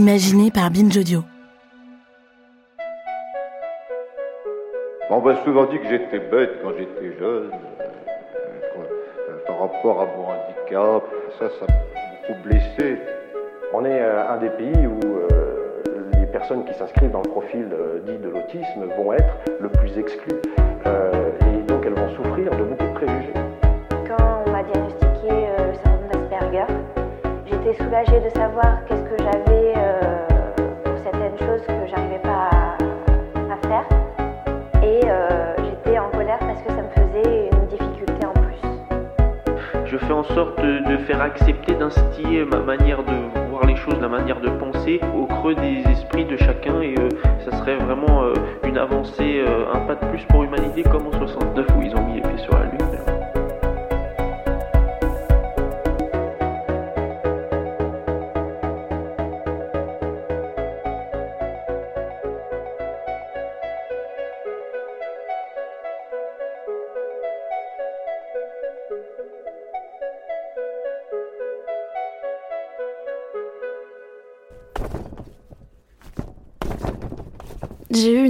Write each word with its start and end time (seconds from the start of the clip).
Imaginé 0.00 0.50
par 0.50 0.70
Binge 0.70 0.96
Audio. 0.96 1.20
On 5.10 5.20
m'a 5.20 5.36
souvent 5.44 5.66
dit 5.66 5.78
que 5.78 5.88
j'étais 5.90 6.20
bête 6.20 6.52
quand 6.62 6.70
j'étais 6.78 7.18
jeune, 7.18 7.50
euh, 8.78 9.46
par 9.46 9.60
rapport 9.60 10.00
à 10.00 10.06
mon 10.06 10.24
handicap. 10.24 11.04
Ça, 11.38 11.50
ça 11.50 11.66
m'a 11.68 11.74
beaucoup 12.28 12.48
blessé. 12.48 12.96
On 13.74 13.84
est 13.84 14.00
euh, 14.00 14.26
un 14.30 14.38
des 14.38 14.48
pays 14.48 14.86
où 14.86 15.00
euh, 15.04 15.82
les 16.18 16.26
personnes 16.28 16.64
qui 16.64 16.72
s'inscrivent 16.72 17.10
dans 17.10 17.20
le 17.20 17.28
profil 17.28 17.68
dit 18.06 18.16
de 18.16 18.30
l'autisme 18.30 18.86
vont 18.96 19.12
être 19.12 19.36
le 19.60 19.68
plus 19.68 19.98
exclues. 19.98 20.40
Et 20.86 21.62
donc 21.64 21.84
elles 21.84 21.92
vont 21.92 22.08
souffrir 22.16 22.50
de 22.52 22.64
beaucoup 22.64 22.84
de 22.84 22.94
préjugés. 22.94 23.49
Soulagée 27.74 28.20
de 28.20 28.30
savoir 28.30 28.84
qu'est-ce 28.86 29.02
que 29.02 29.16
j'avais 29.18 29.74
euh, 29.76 30.26
pour 30.84 30.98
certaines 30.98 31.38
choses 31.38 31.62
que 31.66 31.86
j'arrivais 31.88 32.20
pas 32.22 32.50
à, 33.50 33.68
faire. 33.68 33.84
Et 34.82 35.00
euh, 35.04 35.54
j'étais 35.58 35.98
en 35.98 36.10
colère 36.10 36.38
parce 36.40 36.60
que 36.62 36.70
ça 36.70 36.82
me 36.82 36.88
faisait 36.90 37.50
une 37.52 37.66
difficulté 37.66 38.26
en 38.26 38.32
plus. 38.32 39.86
Je 39.86 39.96
fais 39.98 40.12
en 40.12 40.24
sorte 40.24 40.60
de, 40.60 40.96
faire 40.98 41.20
accepter, 41.20 41.74
d'instiller 41.74 42.44
ma 42.44 42.58
manière 42.58 43.02
de 43.04 43.48
voir 43.50 43.66
les 43.66 43.76
choses, 43.76 44.00
la 44.00 44.08
manière 44.08 44.40
de 44.40 44.48
penser 44.48 45.00
au 45.16 45.26
creux 45.26 45.54
des 45.54 45.82
esprits 45.90 46.24
de 46.24 46.36
chacun 46.36 46.80
et 46.80 46.94
euh, 46.98 47.08
ça 47.44 47.56
serait 47.58 47.76
vraiment 47.76 48.24
une 48.64 48.78
avancée, 48.78 49.44
un 49.72 49.80
pas 49.80 49.94
de 49.94 50.06
plus 50.06 50.24
pour 50.24 50.42
l'humanité 50.42 50.82
comme 50.82 51.06
en 51.06 51.12
69 51.12 51.66
où 51.76 51.82
ils 51.82 51.94
ont 51.94 52.02
mis 52.06 52.14
les 52.14 52.22
pieds 52.22 52.38
sur 52.38 52.54
la 52.54 52.64
lune. 52.64 53.19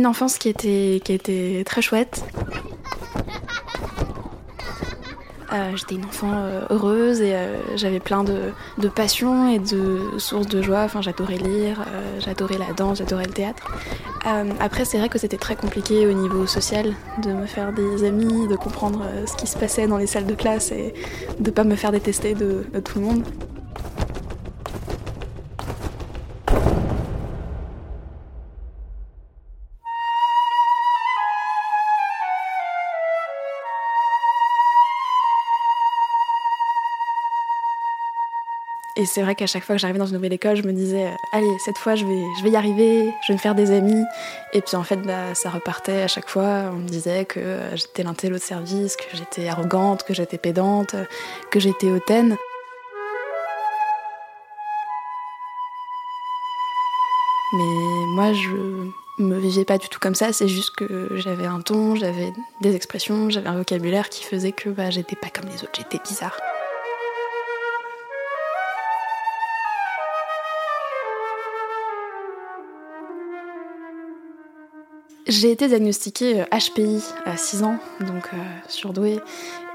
Une 0.00 0.06
enfance 0.06 0.38
qui 0.38 0.48
était, 0.48 1.62
très 1.66 1.82
chouette. 1.82 2.24
Euh, 5.52 5.76
J'étais 5.76 5.96
une 5.96 6.06
enfant 6.06 6.32
euh, 6.32 6.64
heureuse 6.70 7.20
et 7.20 7.34
euh, 7.34 7.58
j'avais 7.76 7.98
plein 8.00 8.24
de, 8.24 8.52
de 8.78 8.88
passions 8.88 9.50
et 9.50 9.58
de 9.58 10.16
sources 10.16 10.46
de 10.46 10.62
joie. 10.62 10.84
Enfin, 10.84 11.02
j'adorais 11.02 11.36
lire, 11.36 11.84
j'adorais 12.20 12.56
la 12.56 12.72
danse, 12.72 12.98
j'adorais 12.98 13.26
le 13.26 13.32
théâtre. 13.32 13.66
Après, 14.58 14.86
c'est 14.86 14.98
vrai 14.98 15.10
que 15.10 15.18
c'était 15.18 15.38
très 15.38 15.56
compliqué 15.56 16.06
au 16.06 16.12
niveau 16.12 16.46
social 16.46 16.94
de 17.22 17.32
me 17.32 17.46
faire 17.46 17.72
des 17.72 18.04
amis, 18.04 18.48
de 18.48 18.56
comprendre 18.56 19.02
ce 19.26 19.34
qui 19.36 19.46
se 19.46 19.58
passait 19.58 19.86
dans 19.86 19.98
les 19.98 20.06
salles 20.06 20.26
de 20.26 20.34
classe 20.34 20.72
et 20.72 20.94
de 21.38 21.50
pas 21.50 21.64
me 21.64 21.74
faire 21.74 21.92
détester 21.92 22.34
de 22.34 22.64
tout 22.84 22.98
le 23.00 23.04
monde. 23.04 23.24
Et 39.00 39.06
c'est 39.06 39.22
vrai 39.22 39.34
qu'à 39.34 39.46
chaque 39.46 39.64
fois 39.64 39.76
que 39.76 39.80
j'arrivais 39.80 39.98
dans 39.98 40.04
une 40.04 40.16
nouvelle 40.16 40.34
école, 40.34 40.56
je 40.56 40.62
me 40.62 40.74
disais, 40.74 41.06
euh, 41.06 41.10
allez, 41.32 41.50
cette 41.64 41.78
fois, 41.78 41.94
je 41.94 42.04
vais, 42.04 42.50
y 42.50 42.54
arriver, 42.54 43.10
je 43.22 43.28
vais 43.28 43.34
me 43.34 43.38
faire 43.38 43.54
des 43.54 43.70
amis. 43.70 44.04
Et 44.52 44.60
puis 44.60 44.76
en 44.76 44.82
fait, 44.82 44.98
bah, 44.98 45.34
ça 45.34 45.48
repartait 45.48 46.02
à 46.02 46.06
chaque 46.06 46.28
fois. 46.28 46.64
On 46.70 46.76
me 46.76 46.86
disait 46.86 47.24
que 47.24 47.40
euh, 47.40 47.76
j'étais 47.76 48.02
l'intello 48.02 48.36
de 48.36 48.42
service, 48.42 48.96
que 48.96 49.16
j'étais 49.16 49.48
arrogante, 49.48 50.02
que 50.02 50.12
j'étais 50.12 50.36
pédante, 50.36 50.94
que 51.50 51.58
j'étais 51.58 51.90
hautaine. 51.90 52.36
Mais 57.54 58.06
moi, 58.08 58.34
je 58.34 58.90
me 59.22 59.38
vivais 59.38 59.64
pas 59.64 59.78
du 59.78 59.88
tout 59.88 59.98
comme 59.98 60.14
ça. 60.14 60.34
C'est 60.34 60.48
juste 60.48 60.76
que 60.76 61.08
j'avais 61.14 61.46
un 61.46 61.62
ton, 61.62 61.94
j'avais 61.94 62.34
des 62.60 62.76
expressions, 62.76 63.30
j'avais 63.30 63.48
un 63.48 63.56
vocabulaire 63.56 64.10
qui 64.10 64.24
faisait 64.24 64.52
que 64.52 64.68
bah, 64.68 64.90
j'étais 64.90 65.16
pas 65.16 65.30
comme 65.30 65.48
les 65.48 65.62
autres, 65.62 65.72
j'étais 65.78 65.98
bizarre. 66.06 66.36
J'ai 75.30 75.52
été 75.52 75.68
diagnostiquée 75.68 76.40
euh, 76.40 76.44
HPI 76.58 77.04
à 77.24 77.36
6 77.36 77.62
ans, 77.62 77.78
donc 78.00 78.24
euh, 78.34 78.36
surdouée. 78.66 79.20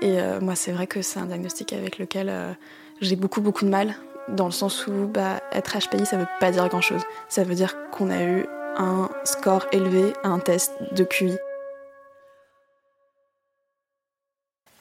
Et 0.02 0.20
euh, 0.20 0.42
moi, 0.42 0.54
c'est 0.54 0.74
vrai 0.74 0.86
que 0.86 1.02
c'est 1.02 1.18
un 1.18 1.28
diagnostic 1.28 1.72
avec 1.72 1.98
lequel 1.98 2.28
euh, 2.30 2.52
j'ai 3.00 3.16
beaucoup, 3.16 3.40
beaucoup 3.40 3.64
de 3.64 3.70
mal, 3.70 3.96
dans 4.28 4.48
le 4.48 4.52
sens 4.52 4.86
où 4.86 5.08
bah, 5.08 5.40
être 5.54 5.78
HPI, 5.78 6.06
ça 6.06 6.18
veut 6.18 6.28
pas 6.42 6.52
dire 6.52 6.68
grand-chose. 6.68 7.04
Ça 7.30 7.46
veut 7.46 7.56
dire 7.56 7.74
qu'on 7.94 8.10
a 8.10 8.22
eu 8.22 8.46
un 8.76 9.10
score 9.24 9.66
élevé 9.72 10.12
à 10.24 10.28
un 10.28 10.40
test 10.40 10.74
de 10.92 11.06
QI. 11.06 11.38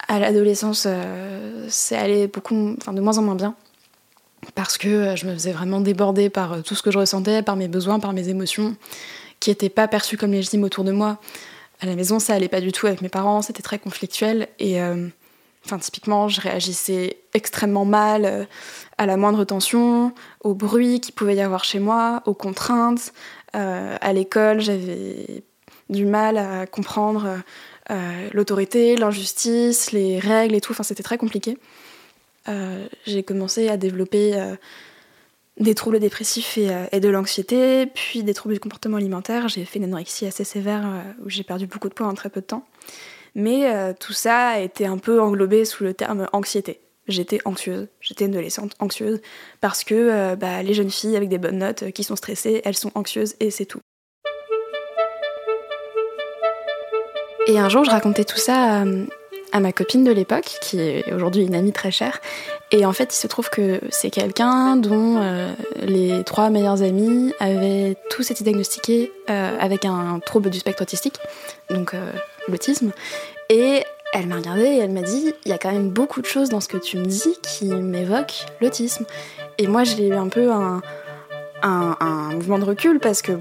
À 0.08 0.18
l'adolescence, 0.18 0.88
euh, 0.88 1.66
c'est 1.68 1.96
allé 1.96 2.26
beaucoup, 2.26 2.74
enfin, 2.80 2.92
de 2.92 3.00
moins 3.00 3.16
en 3.18 3.22
moins 3.22 3.36
bien. 3.36 3.54
Parce 4.56 4.76
que 4.76 4.88
euh, 4.88 5.16
je 5.16 5.26
me 5.26 5.34
faisais 5.34 5.52
vraiment 5.52 5.80
déborder 5.80 6.30
par 6.30 6.54
euh, 6.54 6.60
tout 6.62 6.74
ce 6.74 6.82
que 6.82 6.90
je 6.90 6.98
ressentais, 6.98 7.42
par 7.42 7.54
mes 7.54 7.68
besoins, 7.68 8.00
par 8.00 8.12
mes 8.12 8.28
émotions 8.28 8.76
qui 9.40 9.50
n'étaient 9.50 9.68
pas 9.68 9.88
perçus 9.88 10.16
comme 10.16 10.32
légitimes 10.32 10.64
autour 10.64 10.84
de 10.84 10.92
moi. 10.92 11.18
À 11.80 11.86
la 11.86 11.96
maison, 11.96 12.18
ça 12.18 12.34
allait 12.34 12.48
pas 12.48 12.60
du 12.60 12.72
tout 12.72 12.86
avec 12.86 13.02
mes 13.02 13.08
parents, 13.08 13.42
c'était 13.42 13.62
très 13.62 13.78
conflictuel. 13.78 14.48
Et 14.58 14.80
euh, 14.80 15.08
typiquement, 15.80 16.28
je 16.28 16.40
réagissais 16.40 17.18
extrêmement 17.34 17.84
mal 17.84 18.24
euh, 18.24 18.44
à 18.96 19.06
la 19.06 19.16
moindre 19.16 19.44
tension, 19.44 20.12
au 20.42 20.54
bruit 20.54 21.00
qu'il 21.00 21.14
pouvait 21.14 21.36
y 21.36 21.40
avoir 21.40 21.64
chez 21.64 21.80
moi, 21.80 22.22
aux 22.26 22.34
contraintes. 22.34 23.12
Euh, 23.54 23.96
à 24.00 24.12
l'école, 24.12 24.60
j'avais 24.60 25.42
du 25.90 26.06
mal 26.06 26.38
à 26.38 26.66
comprendre 26.66 27.42
l'autorité, 28.32 28.96
l'injustice, 28.96 29.92
les 29.92 30.18
règles 30.18 30.54
et 30.54 30.62
tout. 30.62 30.72
Enfin, 30.72 30.84
c'était 30.84 31.02
très 31.02 31.18
compliqué. 31.18 31.58
J'ai 33.04 33.22
commencé 33.22 33.68
à 33.68 33.76
développer 33.76 34.34
des 35.58 35.74
troubles 35.74 36.00
dépressifs 36.00 36.58
et, 36.58 36.70
euh, 36.70 36.86
et 36.92 37.00
de 37.00 37.08
l'anxiété, 37.08 37.86
puis 37.86 38.22
des 38.22 38.34
troubles 38.34 38.54
du 38.54 38.60
comportement 38.60 38.96
alimentaire. 38.96 39.48
J'ai 39.48 39.64
fait 39.64 39.78
une 39.78 39.84
anorexie 39.84 40.26
assez 40.26 40.44
sévère 40.44 40.82
euh, 40.84 41.24
où 41.24 41.30
j'ai 41.30 41.44
perdu 41.44 41.66
beaucoup 41.66 41.88
de 41.88 41.94
poids 41.94 42.06
en 42.06 42.14
très 42.14 42.28
peu 42.28 42.40
de 42.40 42.46
temps. 42.46 42.66
Mais 43.34 43.72
euh, 43.72 43.92
tout 43.98 44.12
ça 44.12 44.48
a 44.48 44.58
été 44.60 44.86
un 44.86 44.98
peu 44.98 45.20
englobé 45.20 45.64
sous 45.64 45.84
le 45.84 45.94
terme 45.94 46.28
anxiété. 46.32 46.80
J'étais 47.06 47.38
anxieuse, 47.44 47.88
j'étais 48.00 48.24
adolescente 48.24 48.74
anxieuse, 48.78 49.20
parce 49.60 49.84
que 49.84 50.34
bah, 50.36 50.62
les 50.62 50.72
jeunes 50.72 50.90
filles 50.90 51.16
avec 51.16 51.28
des 51.28 51.36
bonnes 51.36 51.58
notes 51.58 51.90
qui 51.90 52.02
sont 52.02 52.16
stressées, 52.16 52.62
elles 52.64 52.76
sont 52.76 52.92
anxieuses 52.94 53.34
et 53.40 53.50
c'est 53.50 53.66
tout. 53.66 53.80
Et 57.46 57.58
un 57.58 57.68
jour, 57.68 57.84
je 57.84 57.90
racontais 57.90 58.24
tout 58.24 58.38
ça 58.38 58.80
à, 58.80 58.84
à 59.54 59.60
ma 59.60 59.72
copine 59.72 60.02
de 60.02 60.10
l'époque, 60.10 60.58
qui 60.60 60.80
est 60.80 61.12
aujourd'hui 61.12 61.44
une 61.44 61.54
amie 61.54 61.72
très 61.72 61.92
chère. 61.92 62.20
Et 62.72 62.84
en 62.84 62.92
fait, 62.92 63.14
il 63.14 63.16
se 63.16 63.28
trouve 63.28 63.50
que 63.50 63.80
c'est 63.88 64.10
quelqu'un 64.10 64.74
dont 64.74 65.18
euh, 65.18 65.54
les 65.80 66.24
trois 66.24 66.50
meilleurs 66.50 66.82
amis 66.82 67.32
avaient 67.38 67.96
tous 68.10 68.32
été 68.32 68.42
diagnostiqués 68.42 69.12
euh, 69.30 69.56
avec 69.60 69.84
un 69.84 70.18
trouble 70.18 70.50
du 70.50 70.58
spectre 70.58 70.82
autistique, 70.82 71.20
donc 71.70 71.94
euh, 71.94 72.10
l'autisme. 72.48 72.90
Et 73.48 73.84
elle 74.12 74.26
m'a 74.26 74.36
regardée 74.36 74.64
et 74.64 74.78
elle 74.78 74.90
m'a 74.90 75.02
dit 75.02 75.32
il 75.44 75.48
y 75.48 75.52
a 75.52 75.58
quand 75.58 75.70
même 75.70 75.90
beaucoup 75.90 76.20
de 76.20 76.26
choses 76.26 76.48
dans 76.48 76.60
ce 76.60 76.66
que 76.66 76.76
tu 76.76 76.98
me 76.98 77.04
dis 77.04 77.38
qui 77.40 77.66
m'évoquent 77.66 78.46
l'autisme. 78.60 79.04
Et 79.58 79.68
moi, 79.68 79.84
j'ai 79.84 80.08
eu 80.08 80.14
un 80.14 80.28
peu 80.28 80.50
un, 80.50 80.82
mouvement 82.32 82.58
de 82.58 82.64
recul 82.64 82.98
parce 82.98 83.22
que 83.22 83.32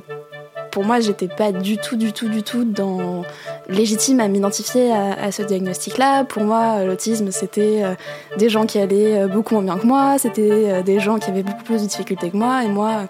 pour 0.73 0.83
moi, 0.83 0.99
j'étais 0.99 1.27
pas 1.27 1.51
du 1.51 1.77
tout, 1.77 1.97
du 1.97 2.13
tout, 2.13 2.27
du 2.27 2.41
tout 2.41 2.63
dans 2.63 3.23
légitime 3.69 4.19
à 4.19 4.27
m'identifier 4.27 4.91
à, 4.91 5.31
ce 5.31 5.43
diagnostic-là. 5.43 6.23
Pour 6.23 6.43
moi, 6.43 6.83
l'autisme, 6.83 7.29
c'était 7.29 7.83
euh, 7.83 7.93
des 8.37 8.49
gens 8.49 8.65
qui 8.65 8.79
allaient 8.79 9.19
euh, 9.19 9.27
beaucoup 9.27 9.53
moins 9.53 9.61
bien 9.61 9.77
que 9.77 9.85
moi, 9.85 10.17
c'était 10.17 10.71
euh, 10.71 10.81
des 10.81 10.99
gens 10.99 11.19
qui 11.19 11.29
avaient 11.29 11.43
beaucoup 11.43 11.63
plus 11.63 11.83
de 11.83 11.87
difficultés 11.87 12.31
que 12.31 12.37
moi, 12.37 12.63
et 12.63 12.69
moi, 12.69 13.07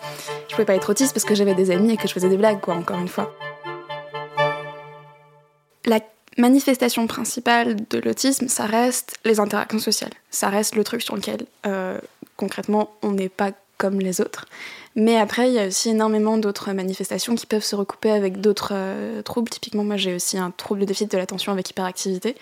je 0.50 0.56
pouvais 0.56 0.65
pas 0.65 0.75
être 0.75 0.89
autiste 0.89 1.13
parce 1.13 1.24
que 1.24 1.36
j'avais 1.36 1.56
des 1.56 1.71
amis 1.71 1.94
et 1.94 1.95
que 1.95 2.06
je 2.06 2.12
faisais 2.12 2.27
des 2.27 2.36
blagues, 2.36 2.60
quoi, 2.60 2.74
encore 2.74 3.00
une 3.00 3.07
fois. 3.07 3.33
La 5.86 6.01
manifestation 6.38 7.07
principale 7.07 7.77
de 7.89 8.00
l'autisme, 8.00 8.50
ça 8.50 8.66
reste 8.66 9.16
les 9.24 9.39
interactions 9.39 9.80
sociales. 9.80 10.13
Ça 10.31 10.50
reste 10.50 10.75
le 10.75 10.83
truc 10.83 11.01
sur 11.01 11.16
lequel, 11.16 11.45
concrètement, 12.36 12.92
on 13.04 13.12
n'est 13.12 13.30
pas 13.30 13.51
comme 13.78 14.00
les 14.00 14.22
autres. 14.22 14.46
Mais 14.96 15.18
après, 15.18 15.50
il 15.50 15.54
y 15.54 15.60
a 15.60 15.68
aussi 15.68 15.90
énormément 15.90 16.38
d'autres 16.38 16.72
manifestations 16.72 17.36
qui 17.36 17.46
peuvent 17.46 17.64
se 17.64 17.75
recouper 17.75 18.12
avec 18.12 18.42
d'autres 18.42 18.74
euh, 18.74 19.22
troubles. 19.24 19.50
Typiquement, 19.50 19.84
moi, 19.84 19.98
j'ai 19.98 20.14
aussi 20.14 20.38
un 20.38 20.52
trouble 20.52 20.81
de 20.81 20.86
déficit 20.86 21.12
de 21.12 21.18
l'attention 21.18 21.52
avec 21.52 21.70
hyperactivité. 21.70 22.36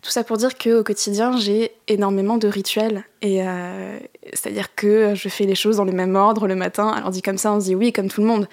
Tout 0.00 0.10
ça 0.10 0.24
pour 0.24 0.36
dire 0.36 0.56
qu'au 0.56 0.82
quotidien, 0.84 1.36
j'ai 1.36 1.72
énormément 1.88 2.38
de 2.38 2.48
rituels. 2.48 3.04
Et 3.20 3.42
euh, 3.42 3.98
c'est-à-dire 4.32 4.74
que 4.74 5.14
je 5.14 5.28
fais 5.28 5.44
les 5.44 5.56
choses 5.56 5.76
dans 5.76 5.84
le 5.84 5.92
même 5.92 6.14
ordre 6.14 6.46
le 6.46 6.54
matin. 6.54 6.88
Alors, 6.88 7.10
dit 7.10 7.22
comme 7.22 7.38
ça, 7.38 7.52
on 7.52 7.60
se 7.60 7.66
dit 7.66 7.74
oui, 7.74 7.92
comme 7.92 8.08
tout 8.08 8.20
le 8.20 8.26
monde. 8.26 8.48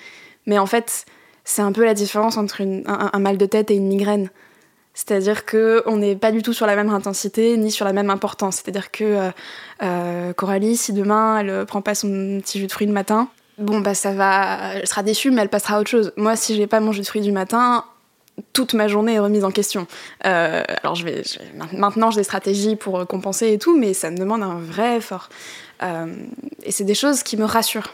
Mais 0.48 0.58
en 0.58 0.66
fait, 0.66 1.06
c'est 1.44 1.62
un 1.62 1.72
peu 1.72 1.86
la 1.86 1.94
différence 1.94 2.38
entre 2.38 2.62
un, 2.62 3.20
mal 3.20 3.38
de 3.38 3.46
tête 3.46 3.72
et 3.72 3.76
une 3.76 3.88
migraine. 3.88 4.30
C'est-à-dire 4.95 5.45
qu'on 5.45 5.97
n'est 5.97 6.15
pas 6.15 6.31
du 6.31 6.42
tout 6.42 6.53
sur 6.53 6.65
la 6.65 6.75
même 6.75 6.89
intensité 6.89 7.57
ni 7.57 7.69
sur 7.69 7.86
la 7.86 7.94
même 7.94 8.09
importance. 8.09 8.56
C'est-à-dire 8.56 8.89
que 8.92 9.30
euh, 9.83 10.33
Coralie, 10.33 10.77
si 10.77 10.94
demain 10.94 11.39
elle 11.39 11.65
prend 11.65 11.81
pas 11.81 11.94
son 11.94 12.39
petit 12.42 12.59
jus 12.59 12.68
de 12.68 12.71
fruits 12.71 12.88
le 12.88 12.94
matin, 12.94 13.27
bon 13.57 13.81
bah 13.81 13.94
ça 13.94 14.13
va, 14.13 14.74
elle 14.75 14.88
sera 14.88 15.03
déçue 15.03 15.31
mais 15.31 15.42
elle 15.42 15.50
passera 15.50 15.75
à 15.75 15.81
autre 15.81 15.89
chose. 15.92 16.13
Moi 16.15 16.36
si 16.36 16.56
j'ai 16.56 16.65
pas 16.65 16.80
mon 16.80 16.92
jus 16.92 17.01
de 17.01 17.06
fruits 17.06 17.21
du 17.21 17.33
matin, 17.33 17.83
toute 18.53 18.74
ma 18.74 18.88
journée 18.88 19.13
est 19.13 19.19
remise 19.19 19.44
en 19.44 19.51
question. 19.51 19.86
Euh, 20.25 20.63
alors 20.81 20.95
je 20.95 21.03
vais, 21.03 21.24
maintenant 21.74 22.09
j'ai 22.09 22.21
des 22.21 22.24
stratégies 22.24 22.77
pour 22.77 23.06
compenser 23.06 23.51
et 23.51 23.57
tout, 23.57 23.77
mais 23.77 23.94
ça 23.94 24.09
me 24.12 24.18
demande 24.18 24.44
un 24.44 24.59
vrai 24.59 24.97
effort. 24.97 25.30
Euh, 25.83 26.07
et 26.63 26.71
c'est 26.71 26.86
des 26.86 26.95
choses 26.95 27.21
qui 27.21 27.36
me 27.38 27.45
rassurent. 27.45 27.94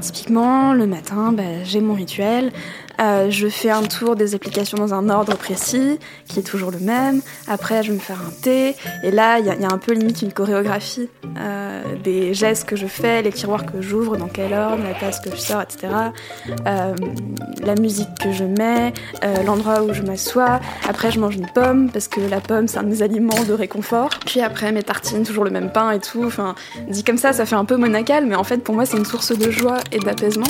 Typiquement, 0.00 0.72
le 0.72 0.86
matin, 0.86 1.32
bah, 1.32 1.64
j'ai 1.64 1.80
mon 1.80 1.94
rituel. 1.94 2.52
Euh, 3.00 3.30
je 3.30 3.46
fais 3.48 3.70
un 3.70 3.82
tour 3.82 4.16
des 4.16 4.34
applications 4.34 4.76
dans 4.76 4.92
un 4.92 5.08
ordre 5.08 5.36
précis, 5.36 5.98
qui 6.26 6.40
est 6.40 6.42
toujours 6.42 6.70
le 6.70 6.80
même. 6.80 7.20
Après, 7.46 7.82
je 7.82 7.92
me 7.92 7.98
faire 7.98 8.18
un 8.20 8.30
thé. 8.42 8.74
Et 9.04 9.10
là, 9.10 9.38
il 9.38 9.46
y, 9.46 9.50
a 9.50 9.72
un 9.72 9.78
peu 9.78 9.92
limite 9.92 10.22
une 10.22 10.32
chorégraphie 10.32 11.08
euh, 11.38 11.82
des 12.02 12.34
gestes 12.34 12.68
que 12.68 12.74
je 12.74 12.86
fais, 12.86 13.22
les 13.22 13.32
tiroirs 13.32 13.66
que 13.66 13.80
j'ouvre, 13.80 14.16
dans 14.16 14.26
quel 14.26 14.52
ordre, 14.52 14.82
la 14.82 14.94
tasse 14.94 15.20
que 15.20 15.30
je 15.30 15.36
sors, 15.36 15.62
etc. 15.62 15.88
Euh, 16.66 16.94
la 17.64 17.74
musique 17.76 18.08
que 18.20 18.32
je 18.32 18.44
mets, 18.44 18.92
l'endroit 19.44 19.82
où 19.82 19.92
je 19.92 20.02
m'assois. 20.02 20.60
Après, 20.88 21.12
je 21.12 21.20
mange 21.20 21.36
une 21.36 21.48
pomme, 21.48 21.90
parce 21.90 22.08
que 22.08 22.20
la 22.20 22.40
pomme, 22.40 22.66
c'est 22.66 22.78
un 22.78 22.82
de 22.82 22.98
aliments 23.02 23.44
de 23.46 23.52
réconfort. 23.52 24.10
Puis 24.26 24.40
après, 24.40 24.72
mes 24.72 24.82
tartines, 24.82 25.22
toujours 25.22 25.44
le 25.44 25.50
même 25.50 25.70
pain 25.70 25.92
et 25.92 26.00
tout. 26.00 26.24
Enfin, 26.24 26.56
dit 26.88 27.04
comme 27.04 27.18
ça, 27.18 27.32
ça 27.32 27.46
fait 27.46 27.54
un 27.54 27.64
peu 27.64 27.76
monacal, 27.76 28.26
mais 28.26 28.34
en 28.34 28.44
fait, 28.44 28.58
pour 28.58 28.74
moi, 28.74 28.86
c'est 28.86 28.96
une 28.96 29.04
source 29.04 29.36
de 29.36 29.50
joie 29.50 29.78
et 29.92 29.98
d'apaisement. 29.98 30.46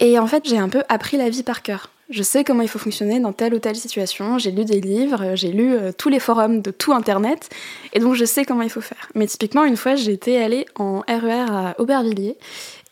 Et 0.00 0.18
en 0.18 0.26
fait, 0.26 0.48
j'ai 0.48 0.58
un 0.58 0.68
peu 0.68 0.82
appris 0.88 1.16
la 1.16 1.28
vie 1.28 1.42
par 1.42 1.62
cœur. 1.62 1.90
Je 2.10 2.22
sais 2.22 2.42
comment 2.44 2.62
il 2.62 2.68
faut 2.68 2.78
fonctionner 2.78 3.20
dans 3.20 3.32
telle 3.32 3.52
ou 3.52 3.58
telle 3.58 3.76
situation, 3.76 4.38
j'ai 4.38 4.50
lu 4.50 4.64
des 4.64 4.80
livres, 4.80 5.34
j'ai 5.34 5.52
lu 5.52 5.74
euh, 5.74 5.92
tous 5.92 6.08
les 6.08 6.20
forums 6.20 6.62
de 6.62 6.70
tout 6.70 6.94
Internet, 6.94 7.50
et 7.92 7.98
donc 7.98 8.14
je 8.14 8.24
sais 8.24 8.46
comment 8.46 8.62
il 8.62 8.70
faut 8.70 8.80
faire. 8.80 9.10
Mais 9.14 9.26
typiquement, 9.26 9.64
une 9.64 9.76
fois, 9.76 9.94
j'étais 9.94 10.38
allée 10.38 10.64
en 10.76 11.00
RER 11.00 11.46
e 11.46 11.50
à 11.50 11.74
Aubervilliers, 11.78 12.38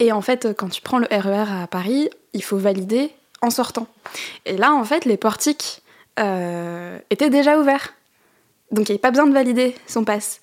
et 0.00 0.12
en 0.12 0.20
fait, 0.20 0.48
quand 0.54 0.68
tu 0.68 0.82
prends 0.82 0.98
le 0.98 1.06
RER 1.10 1.44
e 1.48 1.62
à 1.62 1.66
Paris, 1.66 2.10
il 2.34 2.42
faut 2.42 2.58
valider 2.58 3.10
en 3.40 3.48
sortant. 3.48 3.86
Et 4.44 4.56
là, 4.58 4.74
en 4.74 4.84
fait, 4.84 5.06
les 5.06 5.16
portiques 5.16 5.82
euh, 6.18 6.98
étaient 7.10 7.30
déjà 7.30 7.58
ouverts. 7.58 7.94
Donc 8.70 8.88
il 8.88 8.92
n'y 8.92 8.94
avait 8.94 9.00
pas 9.00 9.10
besoin 9.10 9.26
de 9.26 9.32
valider 9.32 9.74
son 9.86 10.04
passe. 10.04 10.40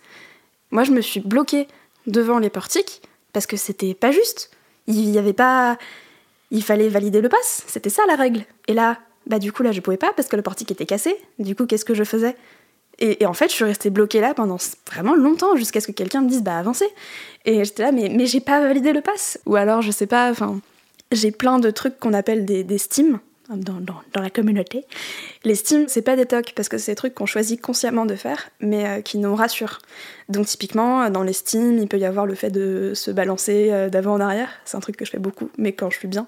Moi, 0.71 0.83
je 0.83 0.91
me 0.91 1.01
suis 1.01 1.19
bloquée 1.19 1.67
devant 2.07 2.39
les 2.39 2.49
portiques, 2.49 3.01
parce 3.31 3.47
que 3.47 3.57
c'était 3.57 3.93
pas 3.93 4.11
juste. 4.11 4.51
Il 4.87 5.09
n'y 5.11 5.17
avait 5.17 5.33
pas 5.33 5.77
il 6.53 6.63
fallait 6.63 6.87
valider 6.87 7.19
le 7.19 7.29
pass, 7.29 7.63
c'était 7.67 7.89
ça 7.89 8.03
la 8.07 8.15
règle. 8.15 8.45
Et 8.67 8.73
là, 8.73 8.99
bah 9.25 9.39
du 9.39 9.51
coup 9.51 9.63
là 9.63 9.71
je 9.71 9.81
pouvais 9.81 9.97
pas 9.97 10.13
parce 10.15 10.27
que 10.27 10.35
le 10.35 10.43
portique 10.43 10.71
était 10.71 10.85
cassé. 10.85 11.15
Du 11.39 11.55
coup 11.55 11.65
qu'est-ce 11.65 11.83
que 11.83 11.95
je 11.95 12.03
faisais? 12.03 12.35
Et, 12.99 13.25
en 13.25 13.33
fait 13.33 13.49
je 13.49 13.55
suis 13.55 13.65
restée 13.65 13.89
bloquée 13.89 14.21
là 14.21 14.35
pendant 14.35 14.57
vraiment 14.85 15.15
longtemps 15.15 15.55
jusqu'à 15.55 15.81
ce 15.81 15.87
que 15.87 15.91
quelqu'un 15.91 16.21
me 16.21 16.29
dise 16.29 16.43
bah 16.43 16.57
avancez. 16.57 16.87
Et 17.45 17.65
j'étais 17.65 17.83
là 17.83 17.91
mais, 17.91 18.07
mais 18.09 18.27
j'ai 18.27 18.39
pas 18.39 18.61
validé 18.61 18.93
le 18.93 19.01
pass. 19.01 19.39
Ou 19.47 19.55
alors 19.55 19.81
je 19.81 19.91
sais 19.91 20.05
pas, 20.05 20.29
enfin 20.29 20.61
j'ai 21.11 21.31
plein 21.31 21.59
de 21.59 21.71
trucs 21.71 21.99
qu'on 21.99 22.13
appelle 22.13 22.45
des, 22.45 22.63
des 22.63 22.77
steams 22.77 23.19
dans, 23.49 23.79
dans, 23.79 24.21
la 24.21 24.29
communauté. 24.29 24.85
L'estime, 25.43 25.85
c'est 25.87 26.01
pas 26.01 26.15
des 26.15 26.25
tocs, 26.25 26.53
parce 26.55 26.69
que 26.69 26.77
c'est 26.77 26.93
des 26.93 26.95
trucs 26.95 27.13
qu'on 27.13 27.25
choisit 27.25 27.61
consciemment 27.61 28.05
de 28.05 28.15
faire, 28.15 28.49
mais 28.59 28.85
euh, 28.87 29.01
qui 29.01 29.17
nous 29.17 29.35
rassurent. 29.35 29.79
Donc 30.33 30.47
typiquement, 30.47 31.11
dans 31.11 31.21
l'estime, 31.21 31.77
il 31.77 31.87
peut 31.87 31.99
y 31.99 32.05
avoir 32.05 32.25
le 32.25 32.33
fait 32.33 32.49
de 32.49 32.93
se 32.95 33.11
balancer 33.11 33.69
euh, 33.71 33.87
d'avant 33.87 34.13
en 34.13 34.19
arrière, 34.19 34.49
c'est 34.65 34.75
un 34.75 34.79
truc 34.79 34.97
que 34.97 35.05
je 35.05 35.11
fais 35.11 35.19
beaucoup, 35.19 35.51
mais 35.59 35.73
quand 35.73 35.91
je 35.91 35.99
suis 35.99 36.07
bien, 36.07 36.25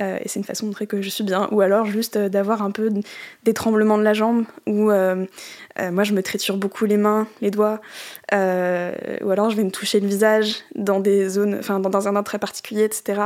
euh, 0.00 0.18
et 0.20 0.28
c'est 0.28 0.40
une 0.40 0.44
façon 0.44 0.66
de 0.66 0.70
montrer 0.70 0.88
que 0.88 1.00
je 1.00 1.08
suis 1.08 1.22
bien, 1.22 1.48
ou 1.52 1.60
alors 1.60 1.86
juste 1.86 2.18
d'avoir 2.18 2.62
un 2.62 2.72
peu 2.72 2.90
des 3.44 3.54
tremblements 3.54 3.96
de 3.96 4.02
la 4.02 4.12
jambe, 4.12 4.44
ou 4.66 4.90
moi 4.90 6.04
je 6.04 6.12
me 6.14 6.22
triture 6.22 6.56
beaucoup 6.56 6.84
les 6.84 6.96
mains, 6.96 7.28
les 7.40 7.52
doigts, 7.52 7.80
ou 8.32 9.30
alors 9.30 9.50
je 9.50 9.56
vais 9.56 9.62
me 9.62 9.70
toucher 9.70 10.00
le 10.00 10.08
visage 10.08 10.56
dans 10.74 10.98
des 10.98 11.28
zones, 11.28 11.56
enfin 11.60 11.78
dans, 11.78 12.08
un 12.08 12.10
endroit 12.10 12.24
très 12.24 12.40
particulier, 12.40 12.82
etc. 12.82 13.20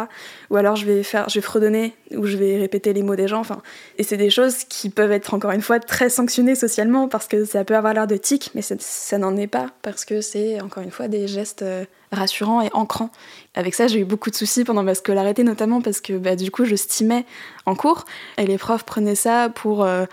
Ou 0.50 0.56
alors 0.56 0.76
je 0.76 0.84
vais 0.84 1.02
faire, 1.02 1.28
je 1.30 1.36
vais 1.36 1.40
fredonner, 1.40 1.94
ou 2.14 2.26
je 2.26 2.36
vais 2.36 2.58
répéter 2.58 2.92
les 2.92 3.02
mots 3.02 3.16
des 3.16 3.28
gens, 3.28 3.40
enfin, 3.40 3.62
et 3.96 4.02
c'est 4.02 4.18
des 4.18 4.30
choses 4.30 4.64
qui 4.64 4.90
peuvent 4.90 5.12
être 5.12 5.32
encore 5.32 5.52
une 5.52 5.62
fois 5.62 5.80
très 5.80 6.10
sanctionnées 6.10 6.54
socialement 6.54 7.08
parce 7.08 7.28
que 7.28 7.46
ça 7.46 7.64
peut 7.64 7.76
avoir 7.76 7.94
l'air 7.94 8.06
de 8.06 8.16
tic, 8.16 8.50
mais 8.54 8.62
ça 8.62 9.18
n'en 9.18 9.36
est 9.36 9.46
pas 9.46 9.68
parce 9.80 10.04
que 10.04 10.17
c'est 10.20 10.60
encore 10.60 10.82
une 10.82 10.90
fois 10.90 11.08
des 11.08 11.26
gestes 11.28 11.62
euh, 11.62 11.84
rassurants 12.12 12.62
et 12.62 12.70
ancrants. 12.72 13.10
Avec 13.54 13.74
ça, 13.74 13.86
j'ai 13.86 14.00
eu 14.00 14.04
beaucoup 14.04 14.30
de 14.30 14.34
soucis 14.34 14.64
pendant 14.64 14.82
ma 14.82 14.94
scolarité, 14.94 15.44
notamment 15.44 15.80
parce 15.80 16.00
que 16.00 16.14
bah, 16.14 16.36
du 16.36 16.50
coup, 16.50 16.64
je 16.64 16.76
stimais 16.76 17.24
en 17.66 17.74
cours 17.74 18.04
et 18.36 18.46
les 18.46 18.58
profs 18.58 18.84
prenaient 18.84 19.14
ça 19.14 19.48
pour 19.48 19.84
euh, 19.84 20.06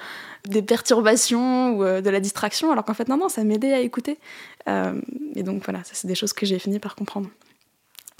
des 0.48 0.62
perturbations 0.62 1.76
ou 1.76 1.84
euh, 1.84 2.02
de 2.02 2.10
la 2.10 2.20
distraction, 2.20 2.72
alors 2.72 2.86
qu'en 2.86 2.94
fait, 2.94 3.08
non, 3.08 3.18
non, 3.18 3.30
ça 3.30 3.44
m'aidait 3.44 3.74
à 3.74 3.80
écouter. 3.80 4.18
et 5.36 5.44
donc 5.44 5.64
voilà, 5.64 5.84
ça, 5.84 5.92
c'est 5.94 6.08
des 6.08 6.16
choses 6.16 6.34
que 6.34 6.46
j'ai 6.46 6.60
fini 6.60 6.80
par 6.80 6.96
comprendre. 6.96 7.30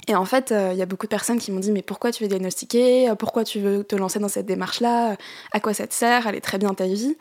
Et 0.08 0.14
en 0.14 0.24
fait, 0.24 0.54
il 0.72 0.78
y 0.78 0.82
a 0.82 0.86
beaucoup 0.86 1.06
de 1.06 1.10
personnes 1.10 1.40
qui 1.40 1.50
m'ont 1.50 1.58
dit 1.58 1.72
mais 1.72 1.82
pourquoi 1.82 2.12
tu 2.12 2.22
veux 2.22 2.28
diagnostiquer? 2.28 3.12
Pourquoi 3.18 3.42
tu 3.42 3.58
veux 3.58 3.82
te 3.82 3.96
lancer 3.96 4.20
dans 4.20 4.28
cette 4.28 4.46
démarche-là? 4.46 5.16
À 5.50 5.58
quoi 5.58 5.74
ça 5.74 5.88
te 5.88 5.94
sert? 5.94 6.28
Elle 6.28 6.36
est 6.36 6.40
très 6.40 6.58
bien 6.58 6.72
ta 6.74 6.86
vie. 6.86 7.16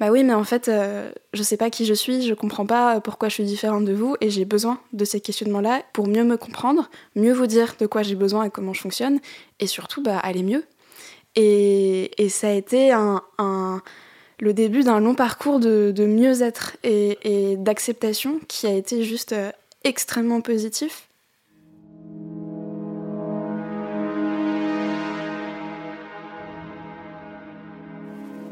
Bah 0.00 0.10
oui, 0.10 0.24
mais 0.24 0.32
en 0.32 0.44
fait, 0.44 0.68
euh, 0.68 1.12
je 1.34 1.42
sais 1.42 1.58
pas 1.58 1.68
qui 1.68 1.84
je 1.84 1.92
suis, 1.92 2.26
je 2.26 2.32
comprends 2.32 2.64
pas 2.64 3.02
pourquoi 3.02 3.28
je 3.28 3.34
suis 3.34 3.44
différente 3.44 3.84
de 3.84 3.92
vous, 3.92 4.16
et 4.22 4.30
j'ai 4.30 4.46
besoin 4.46 4.80
de 4.94 5.04
ces 5.04 5.20
questionnements-là 5.20 5.82
pour 5.92 6.08
mieux 6.08 6.24
me 6.24 6.38
comprendre, 6.38 6.88
mieux 7.16 7.34
vous 7.34 7.46
dire 7.46 7.74
de 7.78 7.84
quoi 7.84 8.02
j'ai 8.02 8.14
besoin 8.14 8.44
et 8.44 8.50
comment 8.50 8.72
je 8.72 8.80
fonctionne, 8.80 9.20
et 9.60 9.66
surtout 9.66 10.02
bah, 10.02 10.16
aller 10.18 10.42
mieux. 10.42 10.64
Et, 11.36 12.10
ça 12.30 12.48
a 12.48 12.52
été 12.52 12.92
le 14.40 14.54
début 14.54 14.84
d'un 14.84 15.00
long 15.00 15.14
parcours 15.14 15.60
de, 15.60 15.92
mieux-être 16.06 16.78
et, 16.82 17.18
et 17.22 17.56
d'acceptation 17.58 18.40
qui 18.48 18.66
a 18.66 18.72
été 18.72 19.04
juste 19.04 19.34
euh, 19.34 19.50
extrêmement 19.84 20.40
positif. 20.40 21.09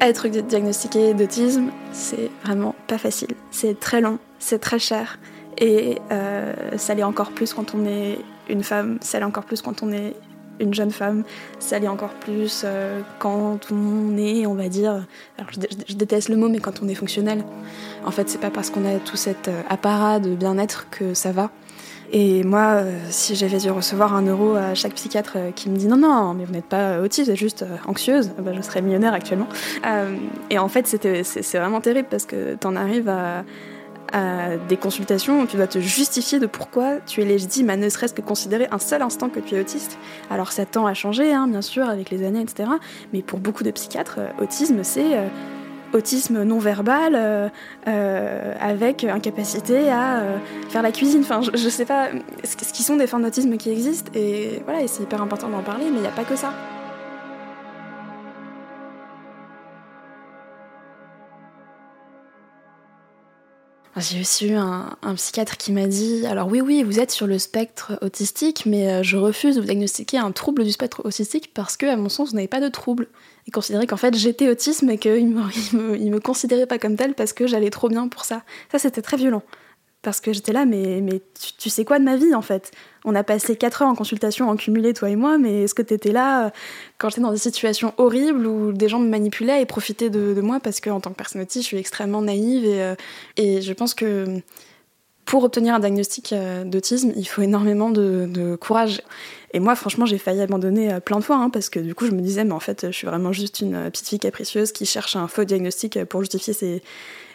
Être 0.00 0.28
diagnostiqué 0.28 1.12
d'autisme, 1.12 1.70
c'est 1.92 2.30
vraiment 2.44 2.74
pas 2.86 2.98
facile. 2.98 3.34
C'est 3.50 3.80
très 3.80 4.00
long, 4.00 4.18
c'est 4.38 4.60
très 4.60 4.78
cher. 4.78 5.18
Et 5.58 5.98
euh, 6.12 6.54
ça 6.76 6.94
l'est 6.94 7.02
encore 7.02 7.32
plus 7.32 7.52
quand 7.52 7.74
on 7.74 7.84
est 7.84 8.18
une 8.48 8.62
femme, 8.62 8.98
ça 9.00 9.18
l'est 9.18 9.24
encore 9.24 9.44
plus 9.44 9.60
quand 9.60 9.82
on 9.82 9.90
est 9.90 10.14
une 10.60 10.74
jeune 10.74 10.90
femme, 10.90 11.24
ça 11.58 11.78
l'est 11.78 11.88
encore 11.88 12.14
plus 12.14 12.62
euh, 12.64 13.00
quand 13.18 13.70
on 13.72 14.16
est, 14.16 14.46
on 14.46 14.54
va 14.54 14.68
dire, 14.68 15.06
alors 15.36 15.50
je, 15.50 15.94
déteste 15.94 16.28
le 16.28 16.36
mot, 16.36 16.48
mais 16.48 16.58
quand 16.58 16.82
on 16.82 16.88
est 16.88 16.94
fonctionnel. 16.94 17.44
En 18.04 18.10
fait, 18.10 18.28
c'est 18.28 18.40
pas 18.40 18.50
parce 18.50 18.70
qu'on 18.70 18.84
a 18.84 18.98
tout 18.98 19.16
cet 19.16 19.48
euh, 19.48 19.62
apparat 19.68 20.20
de 20.20 20.34
bien-être 20.34 20.88
que 20.90 21.14
ça 21.14 21.32
va. 21.32 21.50
Et 22.10 22.42
moi, 22.42 22.80
euh, 22.80 22.98
si 23.10 23.34
j'avais 23.34 23.58
dû 23.58 23.70
recevoir 23.70 24.14
un 24.14 24.22
euro 24.22 24.54
à 24.54 24.74
chaque 24.74 24.94
psychiatre 24.94 25.34
euh, 25.36 25.50
qui 25.50 25.68
me 25.68 25.76
dit 25.76 25.86
non, 25.88 25.98
non, 25.98 26.32
mais 26.32 26.44
vous 26.44 26.52
n'êtes 26.52 26.64
pas 26.64 27.00
autiste, 27.00 27.26
vous 27.26 27.32
êtes 27.32 27.38
juste 27.38 27.62
euh, 27.62 27.76
anxieuse, 27.86 28.30
bah, 28.38 28.52
je 28.54 28.62
serais 28.62 28.80
millionnaire 28.80 29.12
actuellement. 29.12 29.48
et 30.50 30.58
en 30.58 30.68
fait, 30.68 30.86
c'est 30.86 31.58
vraiment 31.58 31.80
terrible 31.80 32.08
parce 32.10 32.24
que 32.24 32.54
tu 32.54 32.66
en 32.66 32.76
arrives 32.76 33.08
à, 33.08 33.44
des 34.70 34.78
consultations 34.78 35.42
où 35.42 35.46
tu 35.46 35.58
dois 35.58 35.66
te 35.66 35.80
justifier 35.80 36.38
de 36.38 36.46
pourquoi 36.46 36.96
tu 37.04 37.20
es 37.20 37.26
légitime 37.26 37.68
à 37.68 37.76
ne 37.76 37.90
serait-ce 37.90 38.14
que 38.14 38.22
considérer 38.22 38.66
un 38.70 38.78
seul 38.78 39.02
instant 39.02 39.28
que 39.28 39.38
tu 39.38 39.54
es 39.54 39.60
autiste. 39.60 39.98
Alors 40.30 40.50
ça 40.50 40.64
tend 40.64 40.86
à 40.86 40.94
changer, 40.94 41.34
hein, 41.34 41.46
bien 41.46 41.60
sûr, 41.60 41.86
avec 41.86 42.08
les 42.08 42.24
années, 42.26 42.40
etc. 42.40 42.70
Mais 43.12 43.20
pour 43.20 43.38
beaucoup 43.38 43.64
de 43.64 43.70
psychiatres, 43.70 44.18
autisme, 44.40 44.82
c'est 44.82 45.18
autisme 45.92 46.42
non 46.42 46.58
verbal 46.58 47.12
euh, 47.86 48.54
avec 48.60 49.04
incapacité 49.04 49.90
à 49.90 50.22
faire 50.68 50.82
la 50.82 50.92
cuisine. 50.92 51.20
Enfin, 51.22 51.40
je, 51.42 51.50
je 51.54 51.68
sais 51.68 51.84
pas 51.84 52.08
ce 52.44 52.72
qui 52.72 52.82
sont 52.82 52.96
des 52.96 53.06
formes 53.06 53.22
d'autisme 53.22 53.56
qui 53.56 53.70
existent 53.70 54.10
et 54.14 54.62
voilà, 54.64 54.82
et 54.82 54.88
c'est 54.88 55.02
hyper 55.02 55.22
important 55.22 55.48
d'en 55.48 55.62
parler, 55.62 55.86
mais 55.90 55.98
il 55.98 56.02
n'y 56.02 56.06
a 56.06 56.12
pas 56.12 56.24
que 56.24 56.36
ça. 56.36 56.52
J'ai 64.00 64.20
aussi 64.20 64.48
eu 64.48 64.54
un, 64.54 64.96
psychiatre 65.16 65.56
qui 65.56 65.72
m'a 65.72 65.86
dit 65.86 66.26
Alors, 66.26 66.48
oui, 66.48 66.60
oui, 66.60 66.82
vous 66.82 67.00
êtes 67.00 67.10
sur 67.10 67.26
le 67.26 67.38
spectre 67.38 67.98
autistique, 68.02 68.64
mais 68.66 68.90
euh, 68.90 69.02
je 69.02 69.16
refuse 69.16 69.56
de 69.56 69.60
vous 69.60 69.66
diagnostiquer 69.66 70.18
un 70.18 70.32
trouble 70.32 70.64
du 70.64 70.72
spectre 70.72 71.02
autistique 71.04 71.52
parce 71.54 71.76
que, 71.76 71.86
à 71.86 71.96
mon 71.96 72.08
sens, 72.08 72.30
vous 72.30 72.36
n'avez 72.36 72.48
pas 72.48 72.60
de 72.60 72.68
trouble. 72.68 73.08
Et 73.46 73.50
considérer 73.50 73.86
qu'en 73.86 73.96
fait 73.96 74.14
j'étais 74.14 74.48
autiste, 74.48 74.82
mais 74.82 74.98
qu'il 74.98 75.28
me, 75.28 75.42
me, 75.72 76.10
me 76.10 76.20
considérait 76.20 76.66
pas 76.66 76.78
comme 76.78 76.96
tel 76.96 77.14
parce 77.14 77.32
que 77.32 77.46
j'allais 77.46 77.70
trop 77.70 77.88
bien 77.88 78.08
pour 78.08 78.24
ça. 78.24 78.42
Ça, 78.70 78.78
c'était 78.78 79.02
très 79.02 79.16
violent 79.16 79.42
parce 80.02 80.20
que 80.20 80.32
j'étais 80.32 80.52
là, 80.52 80.64
mais, 80.64 81.00
mais 81.00 81.20
tu, 81.58 81.70
sais 81.70 81.84
quoi 81.84 81.98
de 81.98 82.04
ma 82.04 82.16
vie 82.16 82.34
en 82.34 82.42
fait? 82.42 82.70
On 83.04 83.14
a 83.14 83.24
passé 83.24 83.56
4 83.56 83.82
heures 83.82 83.88
en 83.88 83.94
consultation 83.96 84.48
en 84.48 84.56
cumulé, 84.56 84.94
toi 84.94 85.10
et 85.10 85.16
moi, 85.16 85.38
mais 85.38 85.64
est-ce 85.64 85.74
que 85.74 85.82
tu 85.82 85.94
étais 85.94 86.12
là 86.12 86.46
euh, 86.46 86.50
quand 86.98 87.08
j'étais 87.08 87.20
dans 87.20 87.32
des 87.32 87.38
situations 87.38 87.92
horribles 87.96 88.46
où 88.46 88.72
des 88.72 88.88
gens 88.88 89.00
me 89.00 89.08
manipulaient 89.08 89.60
et 89.60 89.66
profitaient 89.66 90.10
de, 90.10 90.40
moi? 90.40 90.60
Parce 90.60 90.80
qu'en 90.80 91.00
tant 91.00 91.10
que 91.10 91.16
personne 91.16 91.42
autiste, 91.42 91.64
je 91.64 91.68
suis 91.68 91.76
extrêmement 91.78 92.22
naïve 92.22 92.64
et, 92.64 92.80
euh, 92.82 92.94
et 93.36 93.60
je 93.60 93.72
pense 93.72 93.94
que 93.94 94.40
pour 95.24 95.42
obtenir 95.42 95.74
un 95.74 95.80
diagnostic 95.80 96.32
euh, 96.32 96.64
d'autisme, 96.64 97.12
il 97.16 97.26
faut 97.26 97.42
énormément 97.42 97.90
de, 97.90 98.56
courage. 98.56 99.02
Et 99.52 99.58
moi, 99.58 99.74
franchement, 99.74 100.06
j'ai 100.06 100.18
failli 100.18 100.40
abandonner 100.40 101.00
plein 101.00 101.18
de 101.18 101.24
fois, 101.24 101.36
hein, 101.36 101.50
parce 101.50 101.70
que 101.70 101.80
du 101.80 101.94
coup, 101.94 102.06
je 102.06 102.12
me 102.12 102.20
disais, 102.20 102.44
mais 102.44 102.52
en 102.52 102.60
fait, 102.60 102.86
je 102.86 102.92
suis 102.92 103.06
vraiment 103.06 103.32
juste 103.32 103.60
une 103.60 103.90
petite 103.90 104.08
fille 104.08 104.18
capricieuse 104.20 104.70
qui 104.70 104.86
cherche 104.86 105.16
un 105.16 105.26
faux 105.26 105.44
diagnostic 105.44 106.04
pour 106.04 106.20
justifier 106.20 106.52
ses, 106.52 106.82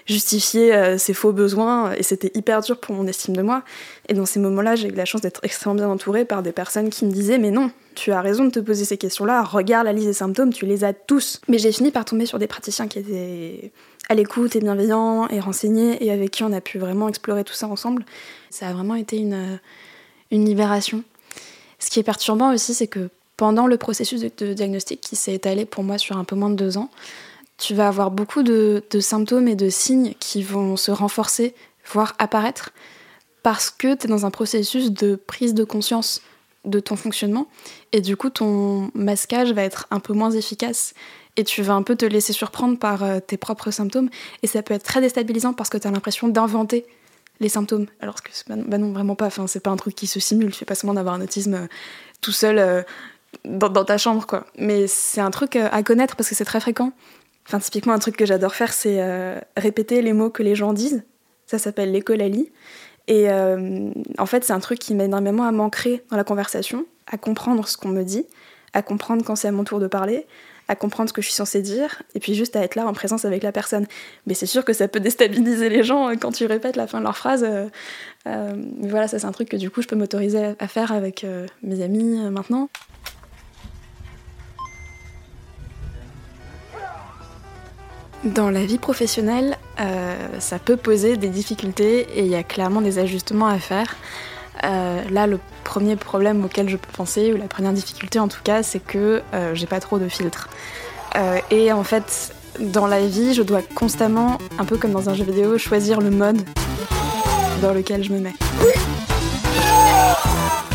justifier 0.05 0.74
euh, 0.74 0.98
ses 0.98 1.13
faux 1.13 1.31
besoins 1.31 1.93
et 1.93 2.03
c'était 2.03 2.31
hyper 2.36 2.62
dur 2.62 2.79
pour 2.79 2.95
mon 2.95 3.07
estime 3.07 3.36
de 3.36 3.41
moi. 3.41 3.63
Et 4.10 4.13
dans 4.13 4.25
ces 4.25 4.39
moments-là, 4.39 4.75
j'ai 4.75 4.89
eu 4.89 4.91
la 4.91 5.05
chance 5.05 5.22
d'être 5.22 5.39
extrêmement 5.43 5.75
bien 5.75 5.89
entourée 5.89 6.25
par 6.25 6.43
des 6.43 6.51
personnes 6.51 6.89
qui 6.89 7.05
me 7.05 7.12
disaient 7.12 7.38
mais 7.38 7.51
non, 7.51 7.72
tu 7.95 8.12
as 8.12 8.22
raison 8.22 8.45
de 8.45 8.50
te 8.50 8.60
poser 8.60 8.86
ces 8.86 8.98
questions-là, 8.98 9.43
regarde 9.43 9.86
la 9.86 9.93
liste 9.93 10.07
des 10.07 10.13
symptômes, 10.13 10.53
tu 10.53 10.65
les 10.65 10.83
as 10.83 10.93
tous. 10.93 11.41
Mais 11.48 11.57
j'ai 11.57 11.72
fini 11.72 11.91
par 11.91 12.05
tomber 12.05 12.25
sur 12.25 12.39
des 12.39 12.48
praticiens 12.48 12.88
qui 12.88 13.00
étaient 13.00 13.72
à 14.10 14.15
l'écoute 14.15 14.55
et 14.55 14.60
bienveillants 14.60 15.27
et 15.29 15.39
renseignés 15.39 16.03
et 16.05 16.12
avec 16.12 16.31
qui 16.31 16.43
on 16.43 16.51
a 16.51 16.62
pu 16.62 16.77
vraiment 16.77 17.07
explorer 17.07 17.43
tout 17.43 17.53
ça 17.53 17.67
ensemble. 17.67 18.05
Ça 18.50 18.67
a 18.67 18.74
vraiment 18.74 18.95
été 18.95 19.17
une, 19.17 19.60
une 20.31 20.45
libération. 20.45 21.03
Ce 21.79 21.89
qui 21.89 22.00
est 22.00 22.03
perturbant 22.03 22.53
aussi, 22.53 22.74
c'est 22.74 22.88
que 22.88 23.10
pendant 23.38 23.67
le 23.67 23.77
processus 23.77 24.22
de 24.22 24.53
diagnostic 24.53 25.01
qui 25.01 25.15
s'est 25.15 25.33
étalé 25.33 25.65
pour 25.65 25.83
moi 25.83 25.98
sur 25.98 26.17
un 26.17 26.24
peu 26.24 26.36
moins 26.36 26.50
de 26.50 26.55
deux 26.55 26.77
ans, 26.77 26.89
tu 27.57 27.74
vas 27.74 27.88
avoir 27.88 28.12
beaucoup 28.12 28.43
de, 28.43 28.83
symptômes 29.00 29.48
et 29.48 29.55
de 29.55 29.69
signes 29.69 30.13
qui 30.19 30.43
vont 30.43 30.77
se 30.77 30.91
renforcer, 30.91 31.53
voire 31.91 32.13
apparaître, 32.19 32.72
parce 33.41 33.69
que 33.69 33.93
tu 33.95 34.05
es 34.05 34.10
dans 34.10 34.25
un 34.25 34.31
processus 34.31 34.91
de 34.91 35.15
prise 35.15 35.53
de 35.53 35.63
conscience 35.63 36.22
de 36.65 36.79
ton 36.79 36.95
fonctionnement, 36.95 37.48
et 37.91 38.00
du 38.00 38.15
coup 38.15 38.29
ton 38.29 38.89
masquage 38.93 39.51
va 39.51 39.63
être 39.63 39.88
un 39.91 40.00
peu 40.00 40.13
moins 40.13 40.31
efficace, 40.31 40.93
et 41.36 41.43
tu 41.43 41.62
vas 41.62 41.74
un 41.74 41.83
peu 41.83 41.95
te 41.95 42.05
laisser 42.05 42.31
surprendre 42.31 42.77
par 42.77 43.03
euh, 43.03 43.19
tes 43.19 43.38
propres 43.38 43.72
symptômes, 43.72 44.10
et 44.43 44.48
ça 44.48 44.63
peut 44.63 44.74
être 44.74 44.83
très 44.83 45.01
déstabilisant 45.01 45.53
parce 45.53 45.69
que 45.69 45.77
tu 45.77 45.88
as 45.88 45.91
l'impression 45.91 46.27
d'inventer 46.27 46.86
les 47.39 47.50
symptômes, 47.50 47.88
alors 48.00 48.22
que 48.22 48.29
bah, 48.48 48.55
bah 48.57 48.77
non, 48.77 48.93
vraiment 48.93 49.15
pas, 49.15 49.25
enfin, 49.25 49.48
c'est 49.48 49.60
pas 49.60 49.72
un 49.72 49.75
truc 49.75 49.95
qui 49.95 50.07
se 50.07 50.19
simule, 50.19 50.51
tu 50.51 50.60
fais 50.60 50.65
pas 50.65 50.75
seulement 50.75 50.93
d'avoir 50.93 51.15
un 51.15 51.22
autisme 51.22 51.53
euh, 51.55 51.67
tout 52.22 52.31
seul 52.31 52.60
euh, 52.60 52.83
dans, 53.43 53.69
dans, 53.69 53.83
ta 53.83 53.98
chambre, 53.98 54.25
quoi. 54.25 54.45
Mais 54.57 54.88
c'est 54.88 55.19
un 55.19 55.31
truc 55.31 55.55
à 55.55 55.83
connaître 55.83 56.15
parce 56.15 56.29
que 56.29 56.36
c'est 56.36 56.45
très 56.45 56.60
fréquent. 56.60 56.93
Enfin, 57.47 57.59
typiquement, 57.59 57.93
un 57.93 58.00
truc 58.00 58.15
que 58.15 58.25
j'adore 58.25 58.55
faire, 58.55 58.73
c'est 58.73 59.01
euh, 59.01 59.39
répéter 59.57 60.01
les 60.01 60.13
mots 60.13 60.29
que 60.29 60.43
les 60.43 60.55
gens 60.55 60.73
disent. 60.73 61.03
Ça 61.45 61.59
s'appelle 61.59 61.91
l'écolalie. 61.91 62.51
Et 63.07 63.29
euh, 63.29 63.89
en 64.17 64.25
fait, 64.25 64.43
c'est 64.45 64.53
un 64.53 64.59
truc 64.59 64.79
qui 64.79 64.95
m'aide 64.95 65.07
énormément 65.07 65.43
à 65.43 65.51
m'ancrer 65.51 66.03
dans 66.09 66.17
la 66.17 66.23
conversation, 66.23 66.85
à 67.07 67.17
comprendre 67.17 67.67
ce 67.67 67.75
qu'on 67.75 67.89
me 67.89 68.03
dit, 68.03 68.25
à 68.71 68.81
comprendre 68.81 69.25
quand 69.25 69.35
c'est 69.35 69.50
à 69.50 69.51
mon 69.51 69.65
tour 69.65 69.81
de 69.81 69.88
parler, 69.88 70.25
à 70.69 70.75
comprendre 70.75 71.09
ce 71.09 71.13
que 71.13 71.21
je 71.21 71.27
suis 71.27 71.35
censée 71.35 71.62
dire, 71.62 72.01
et 72.15 72.21
puis 72.21 72.33
juste 72.33 72.55
à 72.55 72.62
être 72.63 72.75
là 72.75 72.88
en 72.88 72.93
présence 72.93 73.25
avec 73.25 73.43
la 73.43 73.51
personne. 73.51 73.88
Mais 74.25 74.33
c'est 74.33 74.45
sûr 74.45 74.63
que 74.63 74.71
ça 74.71 74.88
peut 74.88 75.01
déstabiliser 75.01 75.67
les 75.67 75.83
gens 75.83 76.09
euh, 76.09 76.15
quand 76.15 76.31
tu 76.31 76.45
répètes 76.45 76.77
la 76.77 76.88
fin 76.88 77.00
de 77.00 77.03
leur 77.03 77.17
phrase. 77.17 77.45
mais 78.25 78.88
voilà, 78.88 79.09
ça 79.09 79.19
c'est 79.19 79.25
un 79.25 79.33
truc 79.33 79.50
que 79.50 79.57
du 79.57 79.69
coup 79.69 79.81
je 79.81 79.88
peux 79.88 79.97
m'autoriser 79.97 80.53
à 80.57 80.67
faire 80.69 80.93
avec 80.93 81.25
mes 81.62 81.81
amis 81.81 82.17
maintenant. 82.31 82.69
Dans 88.25 88.50
la 88.50 88.63
vie 88.63 88.77
professionnelle, 88.77 89.58
euh, 89.82 90.15
ça 90.39 90.58
peut 90.58 90.77
poser 90.77 91.18
des 91.18 91.27
difficultés 91.27 92.08
et 92.15 92.22
il 92.22 92.27
y 92.27 92.36
a 92.36 92.44
clairement 92.44 92.80
des 92.80 92.98
ajustements 92.98 93.48
à 93.48 93.60
faire. 93.60 93.98
Euh, 94.63 95.01
là, 95.10 95.27
le 95.27 95.39
premier 95.65 95.98
problème 95.98 96.46
auquel 96.46 96.70
je 96.70 96.77
peux 96.77 96.92
penser, 96.96 97.34
ou 97.34 97.38
la 97.38 97.48
première 97.48 97.74
difficulté 97.74 98.20
en 98.20 98.30
tout 98.30 98.39
cas, 98.42 98.63
c'est 98.63 98.80
que 98.80 99.22
euh, 99.34 99.53
j'ai 99.56 99.65
pas 99.65 99.82
trop 99.82 100.00
de 100.00 100.08
filtres. 100.08 100.48
et 101.51 101.74
en 101.74 101.84
fait, 101.84 102.34
dans 102.60 102.88
la 102.88 103.06
vie, 103.06 103.34
je 103.34 103.42
dois 103.42 103.62
constamment, 103.62 104.38
un 104.58 104.63
peu 104.63 104.77
comme 104.77 104.92
dans 104.92 105.10
un 105.10 105.13
jeu 105.15 105.25
vidéo, 105.25 105.58
choisir 105.58 106.00
le 106.00 106.10
mode 106.10 106.42
dans 107.62 107.74
lequel 107.74 108.06
je 108.06 108.13
me 108.13 108.20
mets. 108.20 108.36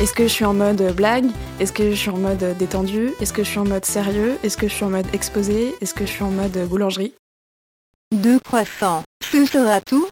Est-ce 0.02 0.12
que 0.12 0.24
je 0.24 0.32
suis 0.32 0.44
en 0.44 0.54
mode 0.54 0.82
blague? 0.94 1.26
Est-ce 1.60 1.72
que 1.72 1.90
je 1.90 1.96
suis 1.96 2.10
en 2.10 2.18
mode 2.18 2.56
détendu? 2.58 3.14
Est-ce 3.22 3.32
que 3.32 3.42
je 3.42 3.48
suis 3.48 3.58
en 3.58 3.64
mode 3.64 3.86
sérieux? 3.86 4.36
Est-ce 4.44 4.58
que 4.58 4.68
je 4.68 4.74
suis 4.74 4.84
en 4.84 4.90
mode 4.90 5.06
exposé? 5.14 5.74
Est-ce 5.80 5.94
que 5.94 6.04
je 6.04 6.10
suis 6.10 6.22
en 6.22 6.30
mode 6.30 6.56
boulangerie? 6.68 7.14
Deux 8.12 8.38
croissants. 8.40 9.02
Ce 9.22 9.44
sera 9.44 9.80
tout 9.80 10.08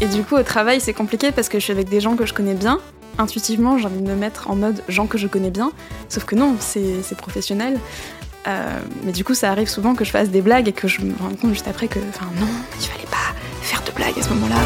Et 0.00 0.06
du 0.06 0.22
coup, 0.22 0.36
au 0.36 0.42
travail, 0.42 0.80
c'est 0.80 0.94
compliqué 0.94 1.32
parce 1.32 1.48
que 1.48 1.58
je 1.58 1.64
suis 1.64 1.72
avec 1.72 1.88
des 1.88 2.00
gens 2.00 2.16
que 2.16 2.24
je 2.24 2.32
connais 2.32 2.54
bien. 2.54 2.80
Intuitivement, 3.18 3.78
j'ai 3.78 3.86
envie 3.86 4.00
de 4.00 4.06
me 4.06 4.14
mettre 4.14 4.48
en 4.48 4.54
mode 4.54 4.82
gens 4.88 5.06
que 5.06 5.18
je 5.18 5.26
connais 5.26 5.50
bien. 5.50 5.72
Sauf 6.08 6.24
que 6.24 6.36
non, 6.36 6.56
c'est 6.60 7.16
professionnel. 7.16 7.78
Euh, 8.46 8.78
mais 9.02 9.12
du 9.12 9.24
coup, 9.24 9.34
ça 9.34 9.50
arrive 9.50 9.68
souvent 9.68 9.94
que 9.94 10.04
je 10.04 10.10
fasse 10.10 10.30
des 10.30 10.40
blagues 10.40 10.68
et 10.68 10.72
que 10.72 10.88
je 10.88 11.02
me 11.02 11.14
rende 11.18 11.38
compte 11.38 11.50
juste 11.50 11.68
après 11.68 11.88
que, 11.88 11.98
enfin, 12.08 12.26
non, 12.38 12.46
il 12.78 12.86
fallait 12.86 13.04
pas 13.04 13.34
faire 13.60 13.82
de 13.82 13.90
blagues 13.90 14.18
à 14.18 14.22
ce 14.22 14.28
moment-là. 14.30 14.56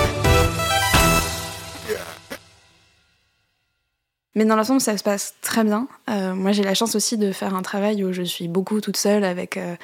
Mais 4.37 4.45
dans 4.45 4.57
l'ensemble, 4.57 4.81
ça 4.81 4.97
se 4.97 5.03
passe 5.03 5.35
très 5.43 5.65
bien. 5.65 5.89
Euh, 6.11 6.35
moi, 6.35 6.53
j'ai 6.53 6.63
la 6.63 6.75
chance 6.75 6.95
aussi 6.95 7.17
de 7.17 7.33
faire 7.33 7.55
un 7.55 7.63
travail 7.63 8.05
où 8.05 8.13
je 8.13 8.23
suis 8.23 8.49
beaucoup 8.49 8.81
toute 8.81 8.97
seule 8.97 9.25
avec, 9.25 9.57
euh, 9.57 9.77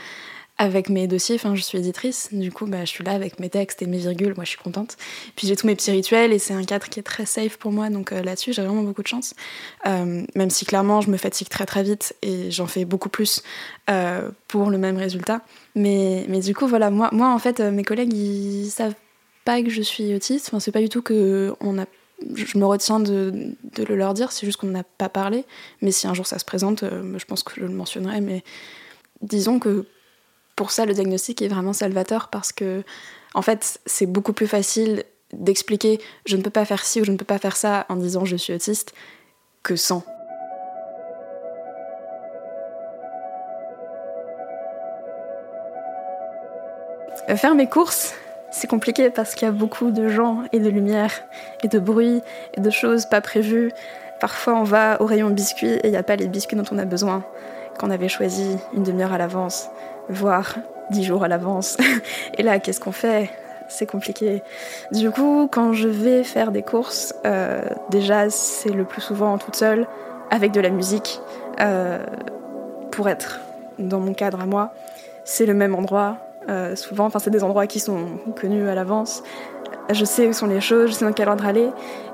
avec 0.61 0.91
mes 0.91 1.07
dossiers. 1.07 1.39
Je 1.39 1.63
suis 1.63 1.79
éditrice, 1.79 2.29
du 2.33 2.53
coup, 2.53 2.67
bah, 2.67 2.85
je 2.85 2.91
suis 2.91 3.03
là 3.03 3.13
avec 3.13 3.41
mes 3.41 3.49
textes 3.49 3.81
et 3.81 3.87
mes 3.87 3.97
virgules. 3.97 4.35
Moi, 4.35 4.45
je 4.45 4.51
suis 4.51 4.59
contente. 4.59 4.99
Puis 5.35 5.49
j'ai 5.49 5.57
tous 5.57 5.67
mes 5.67 5.75
petits 5.75 5.91
rituels 5.91 6.35
et 6.35 6.39
c'est 6.39 6.53
un 6.53 6.65
cadre 6.65 6.87
qui 6.87 7.01
est 7.01 7.03
très 7.03 7.25
safe 7.25 7.57
pour 7.57 7.73
moi. 7.73 7.89
Donc 7.89 8.13
euh, 8.13 8.23
là-dessus, 8.23 8.53
j'ai 8.53 8.63
vraiment 8.63 8.83
beaucoup 8.83 9.03
de 9.03 9.07
chance. 9.07 9.35
Euh, 9.87 10.23
même 10.35 10.51
si 10.51 10.67
clairement, 10.67 11.01
je 11.01 11.11
me 11.11 11.17
fatigue 11.17 11.49
très 11.49 11.65
très 11.65 11.83
vite 11.83 12.15
et 12.21 12.51
j'en 12.51 12.67
fais 12.67 12.85
beaucoup 12.85 13.09
plus 13.09 13.43
euh, 13.89 14.31
pour 14.49 14.69
le 14.69 14.77
même 14.77 14.99
résultat. 14.99 15.41
Mais, 15.75 16.27
du 16.27 16.55
coup, 16.55 16.67
voilà, 16.67 16.91
moi, 16.91 17.11
en 17.13 17.39
fait, 17.39 17.61
mes 17.61 17.83
collègues, 17.83 18.13
ils 18.13 18.69
savent 18.69 18.95
pas 19.47 19.63
que 19.63 19.71
je 19.71 19.81
suis 19.81 20.15
autiste. 20.15 20.53
C'est 20.59 20.73
pas 20.73 20.83
du 20.83 20.91
tout 20.91 21.01
que 21.03 21.55
on 21.61 21.79
a 21.79 21.87
je 22.35 22.59
me 22.59 22.67
retiens 22.67 23.01
de 23.01 23.57
le 23.79 23.97
leur 23.97 24.13
dire, 24.13 24.31
c'est 24.31 24.45
juste 24.45 24.59
qu'on 24.61 24.67
n'a 24.67 24.85
pas 24.85 25.09
parlé. 25.09 25.47
Mais 25.81 25.91
si 25.91 26.07
un 26.07 26.13
jour 26.13 26.27
ça 26.27 26.39
se 26.39 26.45
présente, 26.45 26.85
je 26.85 27.25
pense 27.25 27.43
que 27.43 27.55
je 27.57 27.63
le 27.63 27.71
mentionnerai. 27.71 28.21
Mais 28.21 28.45
disons 29.23 29.59
que 29.59 29.87
pour 30.61 30.73
ça, 30.73 30.85
le 30.85 30.93
diagnostic 30.93 31.41
est 31.41 31.49
vraiment 31.49 31.73
salvateur 31.73 32.29
parce 32.29 32.53
que, 32.53 32.85
en 33.33 33.41
fait, 33.41 33.81
c'est 33.87 34.05
beaucoup 34.05 34.35
plus 34.35 34.47
facile 34.47 35.05
d'expliquer 35.33 35.99
je 36.27 36.37
ne 36.37 36.43
peux 36.43 36.51
pas 36.51 36.67
faire 36.67 36.85
ci 36.85 37.01
ou 37.01 37.05
je 37.07 37.13
ne 37.13 37.17
peux 37.17 37.25
pas 37.25 37.39
faire 37.39 37.57
ça 37.57 37.87
en 37.89 37.97
disant 37.97 38.27
je 38.27 38.37
suis 38.37 38.53
autiste 38.53 38.93
que 39.63 39.75
sans. 39.75 40.05
Euh, 47.31 47.37
faire 47.37 47.55
mes 47.55 47.67
courses, 47.67 48.13
c'est 48.51 48.69
compliqué 48.69 49.09
parce 49.09 49.35
qu'il 49.35 49.47
y 49.47 49.49
a 49.49 49.53
beaucoup 49.53 49.91
de 49.91 50.09
gens 50.09 50.43
et 50.53 50.59
de 50.59 50.69
lumière 50.69 51.23
et 51.65 51.69
de 51.69 51.79
bruit 51.79 52.21
et 52.53 52.61
de 52.61 52.69
choses 52.69 53.07
pas 53.07 53.23
prévues. 53.23 53.73
Parfois 54.21 54.57
on 54.57 54.65
va 54.65 55.01
au 55.01 55.07
rayon 55.07 55.31
biscuits 55.31 55.77
et 55.77 55.87
il 55.87 55.91
n'y 55.93 55.97
a 55.97 56.03
pas 56.03 56.17
les 56.17 56.29
biscuits 56.29 56.59
dont 56.59 56.69
on 56.71 56.77
a 56.77 56.85
besoin, 56.85 57.25
qu'on 57.79 57.89
avait 57.89 58.11
choisi 58.11 58.59
une 58.75 58.83
demi-heure 58.83 59.15
à 59.15 59.17
l'avance 59.17 59.71
voire 60.11 60.57
dix 60.91 61.05
jours 61.05 61.25
à 61.25 61.29
l'avance. 61.29 61.77
Et 62.39 62.43
là, 62.43 62.59
qu'est-ce 62.59 62.81
qu'on 62.81 62.93
fait? 62.93 63.31
C'est 63.69 63.87
compliqué. 63.87 64.43
Du 64.93 65.11
coup, 65.11 65.49
quand 65.51 65.73
je 65.73 65.89
vais 65.89 66.25
faire 66.25 66.51
des 66.51 66.63
courses, 66.63 67.15
euh, 67.25 67.63
déjà, 67.89 68.29
c'est 68.29 68.71
le 68.73 68.85
plus 68.85 69.01
souvent 69.01 69.39
toute 69.39 69.55
seule, 69.55 69.87
avec 70.31 70.51
de 70.53 70.61
la 70.61 70.71
musique, 70.71 71.21
euh, 71.61 72.05
pour 72.91 73.09
être 73.09 73.41
dans 73.79 74.01
mon 74.01 74.13
cadre 74.13 74.41
à 74.41 74.47
moi. 74.47 74.73
C'est 75.25 75.47
le 75.47 75.55
même 75.55 75.75
endroit, 75.77 76.19
euh, 76.49 76.75
souvent, 76.75 77.07
enfin, 77.07 77.21
c'est 77.21 77.31
des 77.31 77.45
endroits 77.45 77.69
qui 77.69 77.79
sont 77.79 78.07
connus 78.41 78.69
à 78.69 78.75
l'avance. 78.75 79.23
Je 79.89 80.05
sais 80.05 80.27
où 80.27 80.33
sont 80.33 80.47
les 80.47 80.61
choses, 80.61 80.91
je 80.91 80.95
sais 80.95 81.05
dans 81.05 81.13
quel 81.13 81.29
ordre 81.29 81.47
aller, 81.47 81.69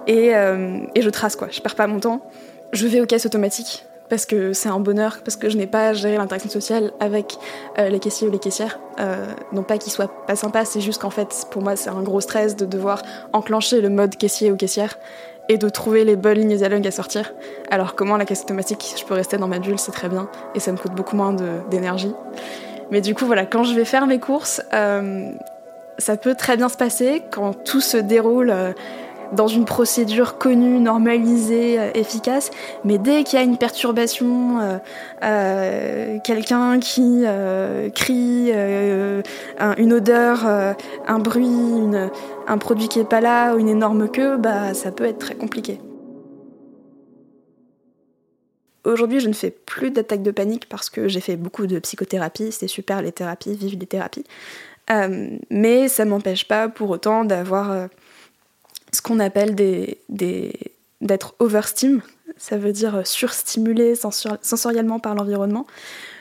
et, 0.06 0.32
et 0.94 1.02
je 1.02 1.10
trace 1.10 1.36
quoi. 1.36 1.48
Je 1.50 1.60
perds 1.60 1.74
pas 1.74 1.86
mon 1.86 2.00
temps. 2.00 2.20
Je 2.72 2.86
vais 2.86 3.00
aux 3.00 3.06
caisses 3.06 3.26
automatiques 3.26 3.86
parce 4.08 4.26
que 4.26 4.52
c'est 4.52 4.68
un 4.68 4.80
bonheur, 4.80 5.18
parce 5.24 5.36
que 5.36 5.48
je 5.48 5.56
n'ai 5.56 5.66
pas 5.66 5.88
à 5.88 5.92
gérer 5.92 6.16
l'interaction 6.16 6.50
sociale 6.50 6.92
avec 7.00 7.38
euh, 7.78 7.88
les 7.88 7.98
caissiers 7.98 8.28
ou 8.28 8.30
les 8.30 8.38
caissières. 8.38 8.78
Euh, 9.00 9.26
non 9.52 9.62
pas 9.62 9.78
qu'ils 9.78 9.92
soient 9.92 10.26
pas 10.26 10.36
sympas, 10.36 10.64
c'est 10.64 10.80
juste 10.80 11.00
qu'en 11.00 11.10
fait, 11.10 11.46
pour 11.50 11.62
moi, 11.62 11.76
c'est 11.76 11.90
un 11.90 12.02
gros 12.02 12.20
stress 12.20 12.56
de 12.56 12.64
devoir 12.64 13.02
enclencher 13.32 13.80
le 13.80 13.88
mode 13.88 14.16
caissier 14.16 14.50
ou 14.50 14.56
caissière 14.56 14.98
et 15.48 15.58
de 15.58 15.68
trouver 15.68 16.04
les 16.04 16.16
bonnes 16.16 16.38
lignes 16.38 16.56
dialogues 16.56 16.86
à 16.86 16.90
sortir. 16.90 17.32
Alors 17.70 17.94
comment 17.94 18.16
la 18.16 18.24
caisse 18.24 18.42
automatique, 18.42 18.94
je 18.98 19.04
peux 19.04 19.14
rester 19.14 19.36
dans 19.36 19.48
ma 19.48 19.58
bulle, 19.58 19.78
c'est 19.78 19.92
très 19.92 20.08
bien, 20.08 20.28
et 20.54 20.60
ça 20.60 20.72
me 20.72 20.76
coûte 20.76 20.92
beaucoup 20.92 21.16
moins 21.16 21.34
d'énergie. 21.70 22.12
Mais 22.90 23.00
du 23.00 23.14
coup, 23.14 23.26
voilà, 23.26 23.46
quand 23.46 23.64
je 23.64 23.74
vais 23.74 23.84
faire 23.84 24.06
mes 24.06 24.18
courses, 24.18 24.62
euh, 24.72 25.30
ça 25.98 26.16
peut 26.16 26.34
très 26.34 26.56
bien 26.56 26.68
se 26.68 26.76
passer 26.76 27.22
quand 27.30 27.52
tout 27.64 27.80
se 27.80 27.96
déroule 27.96 28.52
dans 29.32 29.48
une 29.48 29.64
procédure 29.64 30.38
connue, 30.38 30.78
normalisée, 30.78 31.78
euh, 31.78 31.90
efficace. 31.94 32.50
Mais 32.84 32.98
dès 32.98 33.24
qu'il 33.24 33.38
y 33.38 33.42
a 33.42 33.44
une 33.44 33.58
perturbation, 33.58 34.60
euh, 34.60 34.78
euh, 35.22 36.18
quelqu'un 36.24 36.78
qui 36.80 37.24
crie, 37.94 38.52
un- 38.52 39.74
une 39.76 39.92
odeur, 39.92 40.46
un 41.06 41.18
bruit, 41.18 41.46
un 42.46 42.58
produit 42.58 42.88
qui 42.88 43.00
est 43.00 43.08
pas 43.08 43.20
là 43.20 43.54
ou 43.54 43.58
une 43.58 43.68
énorme 43.68 44.08
queue, 44.08 44.36
bah 44.36 44.74
ça 44.74 44.92
peut 44.92 45.04
être 45.04 45.18
très 45.18 45.34
compliqué. 45.34 45.78
Aujourd'hui, 48.84 49.18
je 49.18 49.28
ne 49.28 49.34
fais 49.34 49.50
plus 49.50 49.90
d'attaques 49.90 50.22
de 50.22 50.30
panique 50.30 50.68
parce 50.68 50.90
que 50.90 51.08
j'ai 51.08 51.20
fait 51.20 51.36
beaucoup 51.36 51.66
de 51.66 51.78
psychothérapie. 51.80 52.52
C'est 52.52 52.68
super 52.68 53.02
les 53.02 53.10
thérapies, 53.10 53.54
vive 53.54 53.78
les 53.78 53.86
thérapies. 53.86 54.24
Mais 55.50 55.88
ça 55.88 56.04
m'empêche 56.04 56.46
pas 56.46 56.68
pour 56.68 56.90
autant 56.90 57.24
d'avoir 57.24 57.88
ce 58.92 59.02
qu'on 59.02 59.20
appelle 59.20 59.54
des, 59.54 59.98
d'être 61.00 61.34
overstim. 61.38 62.00
Ça 62.38 62.58
veut 62.58 62.72
dire 62.72 62.96
euh, 62.96 63.02
surstimulé 63.04 63.94
sensor- 63.94 64.38
sensoriellement 64.42 64.98
par 64.98 65.14
l'environnement, 65.14 65.66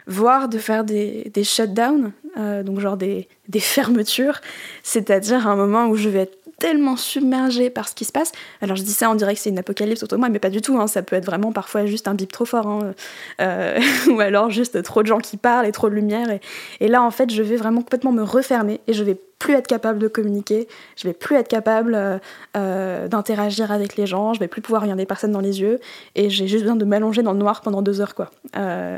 voire 0.07 0.47
de 0.47 0.57
faire 0.57 0.83
des, 0.83 1.31
shutdowns, 1.43 2.11
euh, 2.37 2.63
donc 2.63 2.79
genre 2.79 2.95
des, 2.95 3.27
des 3.49 3.59
fermetures, 3.59 4.39
c'est-à-dire 4.83 5.47
un 5.47 5.55
moment 5.55 5.87
où 5.87 5.95
je 5.95 6.07
vais 6.09 6.19
être 6.19 6.37
tellement 6.57 6.95
submergée 6.95 7.69
par 7.69 7.89
ce 7.89 7.95
qui 7.95 8.05
se 8.05 8.13
passe. 8.13 8.31
Alors 8.61 8.77
je 8.77 8.83
dis 8.83 8.93
ça, 8.93 9.09
on 9.09 9.15
dirait 9.15 9.35
que 9.35 9.41
c'est 9.41 9.49
une 9.49 9.59
apocalypse 9.59 10.03
autour 10.03 10.17
de 10.17 10.21
moi, 10.21 10.29
mais 10.29 10.39
pas 10.39 10.49
du 10.49 10.61
tout. 10.61 10.79
hein. 10.79 10.87
Ça 10.87 11.01
peut 11.01 11.17
être 11.17 11.25
vraiment 11.25 11.51
parfois 11.51 11.85
juste 11.85 12.07
un 12.07 12.13
bip 12.13 12.31
trop 12.31 12.45
fort, 12.45 12.67
hein. 12.67 12.93
Euh, 13.41 13.79
ou 14.09 14.19
alors 14.21 14.49
juste 14.51 14.81
trop 14.83 15.01
de 15.01 15.07
gens 15.07 15.19
qui 15.19 15.35
parlent 15.35 15.65
et 15.65 15.73
trop 15.73 15.89
de 15.89 15.95
lumière. 15.95 16.29
Et, 16.31 16.39
et 16.79 16.87
là, 16.87 17.03
en 17.03 17.11
fait, 17.11 17.29
je 17.29 17.43
vais 17.43 17.57
vraiment 17.57 17.81
complètement 17.81 18.13
me 18.13 18.23
refermer 18.23 18.79
et 18.87 18.93
je 18.93 19.03
vais 19.03 19.17
plus 19.39 19.53
être 19.53 19.67
capable 19.67 19.99
de 19.99 20.07
communiquer. 20.07 20.67
Je 20.95 21.07
vais 21.07 21.13
plus 21.13 21.35
être 21.35 21.47
capable 21.47 21.95
euh, 21.95 22.17
euh, 22.55 23.07
d'interagir 23.07 23.71
avec 23.71 23.97
les 23.97 24.05
gens. 24.05 24.33
Je 24.33 24.39
vais 24.39 24.47
plus 24.47 24.61
pouvoir 24.61 24.81
regarder 24.81 25.05
personne 25.05 25.31
dans 25.31 25.41
les 25.41 25.61
yeux. 25.61 25.79
Et 26.15 26.29
j'ai 26.29 26.47
juste 26.47 26.63
besoin 26.63 26.77
de 26.77 26.85
m'allonger 26.85 27.21
dans 27.21 27.33
le 27.33 27.39
noir 27.39 27.61
pendant 27.61 27.81
deux 27.81 28.01
heures, 28.01 28.15
quoi. 28.15 28.31
Euh, 28.55 28.97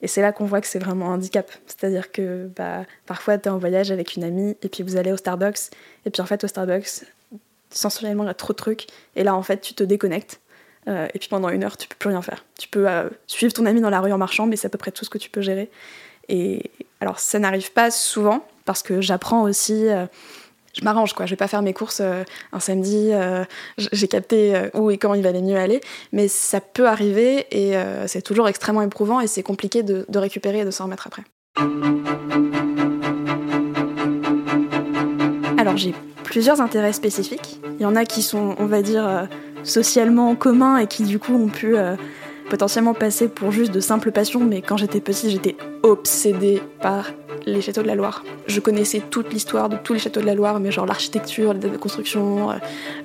et 0.00 0.06
c'est 0.06 0.22
là 0.22 0.30
qu'on 0.32 0.44
voit 0.44 0.60
que 0.60 0.68
c'est 0.68 0.78
vraiment 0.78 1.10
un 1.10 1.14
handicap. 1.14 1.50
C'est-à-dire 1.66 2.12
que 2.12 2.48
bah, 2.56 2.84
parfois, 3.06 3.36
tu 3.36 3.48
es 3.48 3.50
en 3.50 3.58
voyage 3.58 3.90
avec 3.90 4.14
une 4.14 4.22
amie 4.22 4.56
et 4.62 4.68
puis 4.68 4.84
vous 4.84 4.96
allez 4.96 5.12
au 5.12 5.16
Starbucks. 5.16 5.70
Et 6.06 6.10
puis 6.10 6.22
en 6.22 6.26
fait, 6.26 6.44
au 6.44 6.46
Starbucks, 6.46 7.04
sensoriellement, 7.70 8.22
il 8.22 8.28
y 8.28 8.30
a 8.30 8.34
trop 8.34 8.52
de 8.52 8.58
trucs. 8.58 8.86
Et 9.16 9.24
là, 9.24 9.34
en 9.34 9.42
fait, 9.42 9.60
tu 9.60 9.74
te 9.74 9.82
déconnectes. 9.82 10.40
Et 10.86 11.18
puis 11.18 11.28
pendant 11.28 11.50
une 11.50 11.64
heure, 11.64 11.76
tu 11.76 11.86
peux 11.86 11.96
plus 11.98 12.08
rien 12.08 12.22
faire. 12.22 12.46
Tu 12.58 12.66
peux 12.66 12.86
suivre 13.26 13.52
ton 13.52 13.66
ami 13.66 13.82
dans 13.82 13.90
la 13.90 14.00
rue 14.00 14.10
en 14.10 14.16
marchant, 14.16 14.46
mais 14.46 14.56
c'est 14.56 14.68
à 14.68 14.70
peu 14.70 14.78
près 14.78 14.90
tout 14.90 15.04
ce 15.04 15.10
que 15.10 15.18
tu 15.18 15.28
peux 15.28 15.42
gérer. 15.42 15.68
Et 16.30 16.70
alors, 17.00 17.18
ça 17.18 17.38
n'arrive 17.38 17.72
pas 17.72 17.90
souvent 17.90 18.46
parce 18.68 18.82
que 18.82 19.00
j'apprends 19.00 19.44
aussi. 19.44 19.88
euh, 19.88 20.04
je 20.74 20.84
m'arrange 20.84 21.14
quoi, 21.14 21.24
je 21.24 21.30
vais 21.30 21.36
pas 21.36 21.48
faire 21.48 21.62
mes 21.62 21.72
courses 21.72 22.02
euh, 22.02 22.22
un 22.52 22.60
samedi, 22.60 23.08
euh, 23.12 23.44
j'ai 23.78 24.06
capté 24.06 24.68
où 24.74 24.90
et 24.90 24.98
quand 24.98 25.14
il 25.14 25.22
valait 25.22 25.40
mieux 25.40 25.56
aller, 25.56 25.80
mais 26.12 26.28
ça 26.28 26.60
peut 26.60 26.86
arriver 26.86 27.46
et 27.50 27.74
c'est 28.06 28.20
toujours 28.20 28.46
extrêmement 28.46 28.82
éprouvant 28.82 29.20
et 29.20 29.26
c'est 29.26 29.42
compliqué 29.42 29.82
de, 29.82 30.04
de 30.06 30.18
récupérer 30.18 30.60
et 30.60 30.64
de 30.66 30.70
s'en 30.70 30.84
remettre 30.84 31.06
après. 31.06 31.22
Alors 35.56 35.78
j'ai 35.78 35.94
plusieurs 36.22 36.60
intérêts 36.60 36.92
spécifiques. 36.92 37.60
Il 37.78 37.82
y 37.82 37.86
en 37.86 37.96
a 37.96 38.04
qui 38.04 38.20
sont, 38.22 38.54
on 38.58 38.66
va 38.66 38.82
dire, 38.82 39.26
socialement 39.64 40.36
communs 40.36 40.76
et 40.76 40.86
qui 40.86 41.04
du 41.04 41.18
coup 41.18 41.34
ont 41.34 41.48
pu 41.48 41.74
potentiellement 42.50 42.94
passer 42.94 43.28
pour 43.28 43.50
juste 43.50 43.72
de 43.72 43.80
simples 43.80 44.12
passions, 44.12 44.40
mais 44.40 44.60
quand 44.60 44.76
j'étais 44.76 45.00
petite, 45.00 45.30
j'étais 45.30 45.56
obsédée 45.82 46.62
par 46.82 47.06
les 47.52 47.60
châteaux 47.60 47.82
de 47.82 47.86
la 47.86 47.94
Loire. 47.94 48.24
Je 48.46 48.60
connaissais 48.60 49.02
toute 49.10 49.32
l'histoire 49.32 49.68
de 49.68 49.76
tous 49.76 49.94
les 49.94 49.98
châteaux 49.98 50.20
de 50.20 50.26
la 50.26 50.34
Loire, 50.34 50.60
mais 50.60 50.70
genre 50.70 50.86
l'architecture, 50.86 51.52
les 51.52 51.58
dates 51.58 51.72
de 51.72 51.76
construction, 51.76 52.50
euh, 52.50 52.54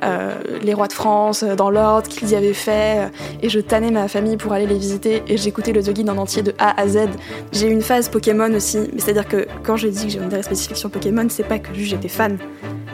euh, 0.04 0.34
les 0.62 0.74
rois 0.74 0.88
de 0.88 0.94
France, 0.94 1.44
euh, 1.44 1.56
dans 1.56 1.70
l'ordre 1.70 2.08
qu'ils 2.08 2.32
y 2.32 2.36
avaient 2.36 2.54
fait, 2.54 3.10
et 3.42 3.50
je 3.50 3.60
tannais 3.60 3.92
ma 3.92 4.08
famille 4.08 4.38
pour 4.38 4.54
aller 4.54 4.68
les 4.68 4.78
visiter, 4.78 5.24
et 5.28 5.38
j'écoutais 5.38 5.72
le 5.72 5.82
The 5.82 5.92
Guide 5.92 6.10
en 6.10 6.18
entier 6.18 6.44
de 6.44 6.54
A 6.60 6.80
à 6.80 6.88
Z. 6.88 7.10
J'ai 7.52 7.68
eu 7.68 7.72
une 7.72 7.82
phase 7.82 8.10
Pokémon 8.10 8.54
aussi, 8.54 8.80
mais 8.94 9.00
c'est-à-dire 9.00 9.28
que 9.28 9.48
quand 9.64 9.78
je 9.78 9.88
dis 9.88 10.06
que 10.06 10.12
j'ai 10.12 10.20
une 10.20 10.26
intérêt 10.26 10.44
spécifique 10.44 10.78
sur 10.78 10.90
Pokémon, 10.90 11.26
c'est 11.30 11.48
pas 11.48 11.60
que 11.60 11.74
juste 11.74 11.92
j'étais 11.92 12.08
fan, 12.08 12.38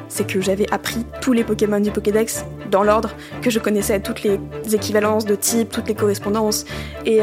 c'est 0.07 0.25
que 0.25 0.41
j'avais 0.41 0.71
appris 0.71 1.05
tous 1.21 1.33
les 1.33 1.43
Pokémon 1.43 1.79
du 1.79 1.91
Pokédex 1.91 2.45
dans 2.71 2.83
l'ordre, 2.83 3.11
que 3.41 3.49
je 3.49 3.59
connaissais 3.59 3.99
toutes 3.99 4.23
les 4.23 4.39
équivalences 4.73 5.25
de 5.25 5.35
type, 5.35 5.69
toutes 5.69 5.87
les 5.87 5.95
correspondances. 5.95 6.65
Et 7.05 7.21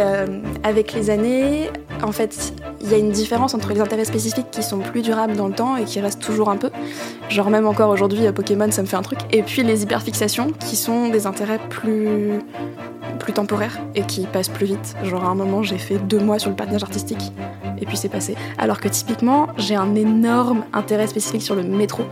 avec 0.62 0.92
les 0.92 1.10
années, 1.10 1.70
en 2.02 2.12
fait, 2.12 2.52
il 2.86 2.92
y 2.92 2.94
a 2.94 2.98
une 2.98 3.10
différence 3.10 3.54
entre 3.54 3.72
les 3.72 3.80
intérêts 3.80 4.04
spécifiques 4.04 4.50
qui 4.50 4.62
sont 4.62 4.78
plus 4.78 5.02
durables 5.02 5.36
dans 5.36 5.48
le 5.48 5.54
temps 5.54 5.76
et 5.76 5.84
qui 5.84 6.00
restent 6.00 6.22
toujours 6.22 6.48
un 6.48 6.56
peu. 6.56 6.70
Genre 7.28 7.50
même 7.50 7.66
encore 7.66 7.90
aujourd'hui, 7.90 8.26
euh, 8.26 8.32
Pokémon, 8.32 8.70
ça 8.70 8.82
me 8.82 8.86
fait 8.86 8.96
un 8.96 9.02
truc. 9.02 9.18
Et 9.32 9.42
puis 9.42 9.62
les 9.62 9.82
hyperfixations, 9.82 10.52
qui 10.52 10.76
sont 10.76 11.08
des 11.08 11.26
intérêts 11.26 11.60
plus 11.68 12.40
plus 13.16 13.32
temporaires 13.32 13.78
et 13.94 14.02
qui 14.02 14.26
passent 14.26 14.48
plus 14.48 14.66
vite. 14.66 14.96
Genre 15.04 15.24
à 15.24 15.28
un 15.28 15.34
moment, 15.34 15.62
j'ai 15.62 15.78
fait 15.78 15.98
deux 15.98 16.20
mois 16.20 16.38
sur 16.38 16.50
le 16.50 16.56
patinage 16.56 16.82
artistique 16.82 17.32
et 17.80 17.86
puis 17.86 17.96
c'est 17.96 18.08
passé. 18.08 18.36
Alors 18.58 18.80
que 18.80 18.88
typiquement, 18.88 19.48
j'ai 19.56 19.76
un 19.76 19.94
énorme 19.94 20.64
intérêt 20.72 21.06
spécifique 21.06 21.42
sur 21.42 21.54
le 21.54 21.62
métro. 21.62 22.04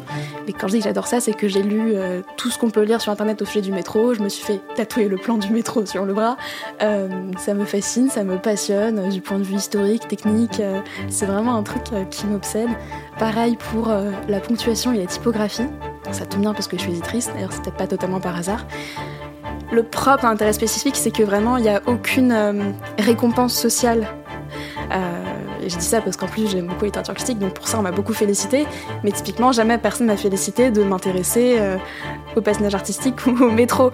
Mais 0.47 0.53
quand 0.53 0.69
je 0.69 0.75
dis 0.75 0.79
que 0.79 0.85
j'adore 0.85 1.07
ça, 1.07 1.21
c'est 1.21 1.33
que 1.33 1.49
j'ai 1.49 1.63
lu 1.63 1.93
euh, 1.95 2.23
tout 2.37 2.51
ce 2.51 2.59
qu'on 2.59 2.71
peut 2.71 2.83
lire 2.83 3.01
sur 3.01 3.13
internet 3.13 3.41
au 3.43 3.45
sujet 3.45 3.63
du 3.63 3.73
métro. 3.73 4.15
Je 4.15 4.23
me 4.23 4.29
suis 4.29 4.45
fait 4.45 4.61
tatouer 4.75 5.09
le 5.09 5.17
plan 5.17 5.39
du 5.39 5.51
métro 5.51 5.87
sur 5.87 6.05
le 6.05 6.15
bras. 6.15 6.37
Euh, 6.83 7.09
ça 7.39 7.55
me 7.55 7.65
fascine, 7.65 8.11
ça 8.11 8.25
me 8.25 8.39
passionne 8.39 8.99
euh, 8.99 9.09
du 9.09 9.21
point 9.21 9.39
de 9.39 9.45
vue 9.45 9.57
historique, 9.57 10.07
technique. 10.09 10.61
c'est 11.09 11.27
vraiment 11.27 11.57
un 11.57 11.63
truc 11.63 11.83
qui 12.11 12.27
m'obsède. 12.27 12.69
Pareil 13.19 13.57
pour 13.57 13.93
la 14.29 14.41
ponctuation 14.41 14.93
et 14.93 14.99
la 14.99 15.07
typographie. 15.07 15.67
Ça 16.13 16.27
tombe 16.27 16.41
bien 16.41 16.53
parce 16.53 16.69
que 16.69 16.77
je 16.77 16.83
suis 16.83 16.93
éditrice, 16.93 17.31
d'ailleurs 17.33 17.53
c'était 17.53 17.71
pas 17.71 17.87
totalement 17.87 18.21
par 18.21 18.37
hasard. 18.37 18.67
Le 19.73 19.83
propre 19.83 20.27
intérêt 20.27 20.53
spécifique, 20.53 20.97
c'est 20.97 21.11
que 21.11 21.23
vraiment 21.23 21.57
il 21.57 21.63
n'y 21.63 21.69
a 21.69 21.81
aucune 21.87 22.33
euh, 22.33 22.73
récompense 22.99 23.55
sociale. 23.55 24.07
Euh, 24.93 25.25
je 25.63 25.77
dis 25.77 25.85
ça 25.85 26.03
parce 26.03 26.17
qu'en 26.17 26.27
plus 26.27 26.49
j'aime 26.49 26.67
beaucoup 26.67 26.83
la 26.83 26.89
littérature 26.89 27.35
donc 27.37 27.55
pour 27.55 27.67
ça 27.67 27.79
on 27.79 27.83
m'a 27.83 27.91
beaucoup 27.91 28.13
félicité. 28.13 28.67
Mais 29.03 29.13
typiquement, 29.13 29.53
jamais 29.53 29.79
personne 29.79 30.07
m'a 30.07 30.17
félicité 30.17 30.71
de 30.71 30.83
m'intéresser 30.85 31.57
euh, 31.59 31.77
au 32.37 32.43
patinage 32.43 32.75
artistique 32.75 33.27
ou 33.27 33.31
au 33.31 33.51
métro. 33.51 33.91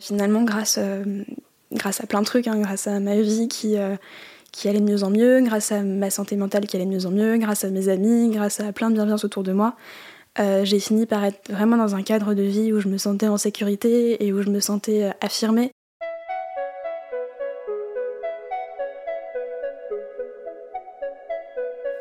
Finalement, 0.00 0.42
grâce, 0.42 0.78
à 0.78 2.06
plein 2.06 2.20
de 2.20 2.26
trucs, 2.26 2.46
hein, 2.46 2.58
grâce 2.60 2.86
à 2.86 3.00
ma 3.00 3.16
vie 3.16 3.48
qui, 3.48 3.74
qui 4.52 4.68
allait 4.68 4.78
de 4.78 4.84
mieux 4.84 5.02
en 5.02 5.10
mieux, 5.10 5.40
grâce 5.40 5.72
à 5.72 5.82
ma 5.82 6.10
santé 6.10 6.36
mentale 6.36 6.66
qui 6.66 6.76
allait 6.76 6.86
de 6.86 6.90
mieux 6.90 7.06
en 7.06 7.10
mieux, 7.10 7.38
grâce 7.38 7.64
à 7.64 7.70
mes 7.70 7.88
amis, 7.88 8.30
grâce 8.30 8.60
à 8.60 8.72
plein 8.72 8.90
de 8.90 8.94
bienveillance 8.94 9.24
autour 9.24 9.42
de 9.42 9.52
moi, 9.52 9.74
euh, 10.38 10.64
j'ai 10.64 10.78
fini 10.80 11.06
par 11.06 11.24
être 11.24 11.50
vraiment 11.50 11.76
dans 11.78 11.94
un 11.94 12.02
cadre 12.02 12.34
de 12.34 12.42
vie 12.42 12.72
où 12.72 12.80
je 12.80 12.88
me 12.88 12.98
sentais 12.98 13.28
en 13.28 13.38
sécurité 13.38 14.24
et 14.24 14.32
où 14.32 14.42
je 14.42 14.50
me 14.50 14.60
sentais 14.60 15.04
euh, 15.04 15.10
affirmée. 15.22 15.70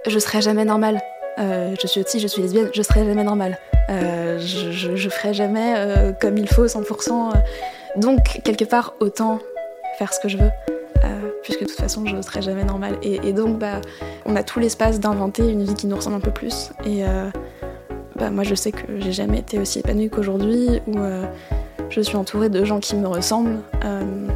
Je 0.07 0.19
serai 0.19 0.41
jamais 0.41 0.65
normale. 0.65 1.01
Euh, 1.39 1.75
je 1.81 1.87
suis 1.87 2.01
autiste, 2.01 2.21
je 2.21 2.27
suis 2.27 2.41
lesbienne, 2.41 2.69
je 2.73 2.81
serai 2.81 3.05
jamais 3.05 3.23
normale. 3.23 3.57
Je, 3.89 4.71
je, 4.95 5.09
ferai 5.09 5.33
jamais 5.33 6.13
comme 6.19 6.37
il 6.37 6.47
faut 6.47 6.65
100%. 6.65 7.11
euh. 7.11 7.39
Donc, 7.95 8.41
quelque 8.43 8.65
part, 8.65 8.95
autant 8.99 9.39
faire 9.97 10.13
ce 10.13 10.19
que 10.19 10.27
je 10.27 10.37
veux. 10.37 10.51
puisque 11.43 11.61
de 11.61 11.65
toute 11.65 11.77
façon, 11.79 12.05
je 12.05 12.21
serai 12.21 12.41
jamais 12.41 12.63
normale. 12.63 12.97
Et, 13.01 13.33
donc, 13.33 13.57
bah, 13.59 13.81
on 14.25 14.35
a 14.35 14.43
tout 14.43 14.59
l'espace 14.59 14.99
d'inventer 14.99 15.49
une 15.49 15.63
vie 15.63 15.73
qui 15.73 15.87
nous 15.87 15.95
ressemble 15.95 16.17
un 16.17 16.19
peu 16.19 16.31
plus. 16.31 16.71
Et 16.85 17.03
bah, 18.15 18.29
moi, 18.29 18.43
je 18.43 18.55
sais 18.55 18.71
que 18.71 18.99
j'ai 18.99 19.11
jamais 19.11 19.39
été 19.39 19.59
aussi 19.59 19.79
épanouie 19.79 20.09
qu'aujourd'hui, 20.09 20.81
où 20.87 20.97
euh, 20.97 21.25
je 21.89 22.01
suis 22.01 22.15
entourée 22.15 22.49
de 22.49 22.63
gens 22.63 22.79
qui 22.79 22.95
me 22.95 23.07
ressemblent. 23.07 23.59
euh, 23.83 24.27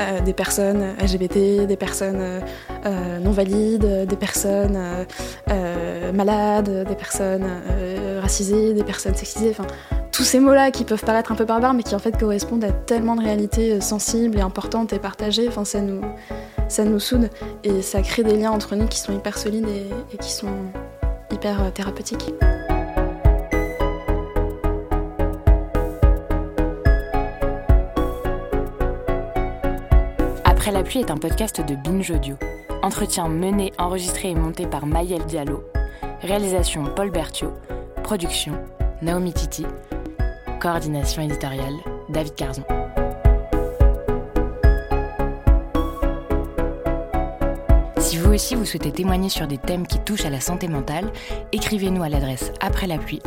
euh, 0.00 0.20
des 0.22 0.32
personnes 0.32 0.82
LGBT, 1.00 1.66
des 1.66 1.76
personnes 1.76 2.40
non 3.22 3.30
valides, 3.30 4.06
des 4.08 4.16
personnes 4.16 4.78
malades, 6.14 6.86
des 6.88 6.94
personnes 6.94 7.46
racisées, 8.20 8.72
des 8.72 8.82
personnes 8.82 9.14
sexisées, 9.14 9.50
enfin 9.50 9.66
tous 10.10 10.24
ces 10.24 10.40
mots-là 10.40 10.70
qui 10.70 10.84
peuvent 10.84 11.04
paraître 11.04 11.30
un 11.30 11.34
peu 11.34 11.44
barbares 11.44 11.74
mais 11.74 11.82
qui 11.82 11.94
en 11.94 11.98
fait 11.98 12.18
correspondent 12.18 12.64
à 12.64 12.72
tellement 12.72 13.16
de 13.16 13.22
réalités 13.22 13.80
sensibles 13.82 14.38
et 14.38 14.42
importantes 14.42 14.94
et 14.94 14.98
partagées, 14.98 15.46
enfin 15.46 15.66
ça 15.66 15.82
nous, 15.82 16.00
ça 16.68 16.84
nous 16.84 16.98
soude 16.98 17.28
et 17.62 17.82
ça 17.82 18.00
crée 18.00 18.24
des 18.24 18.36
liens 18.36 18.50
entre 18.50 18.74
nous 18.74 18.86
qui 18.86 18.98
sont 18.98 19.12
hyper 19.12 19.36
solides 19.36 19.68
et, 19.68 20.16
qui 20.16 20.32
sont 20.32 20.54
hyper 21.30 21.70
thérapeutiques. 21.74 22.32
Après 30.82 30.98
la 30.98 31.04
pluie 31.04 31.12
est 31.12 31.12
un 31.12 31.16
podcast 31.16 31.60
de 31.60 31.76
Binge 31.76 32.10
Audio. 32.10 32.34
Entretien 32.82 33.28
mené, 33.28 33.70
enregistré 33.78 34.30
et 34.30 34.34
monté 34.34 34.66
par 34.66 34.84
Mayel 34.84 35.24
Diallo. 35.26 35.62
Réalisation 36.22 36.86
Paul 36.96 37.12
Berthiaud. 37.12 37.52
Production 38.02 38.54
Naomi 39.00 39.32
Titi. 39.32 39.64
Coordination 40.60 41.22
éditoriale 41.22 41.74
David 42.08 42.34
Carzon. 42.34 42.64
Si 47.98 48.16
vous 48.16 48.32
aussi 48.32 48.56
vous 48.56 48.64
souhaitez 48.64 48.90
témoigner 48.90 49.28
sur 49.28 49.46
des 49.46 49.58
thèmes 49.58 49.86
qui 49.86 50.00
touchent 50.00 50.26
à 50.26 50.30
la 50.30 50.40
santé 50.40 50.66
mentale, 50.66 51.12
écrivez-nous 51.52 52.02
à 52.02 52.08
l'adresse 52.08 52.50
après 52.60 52.88
la 52.88 52.98
pluie 52.98 53.22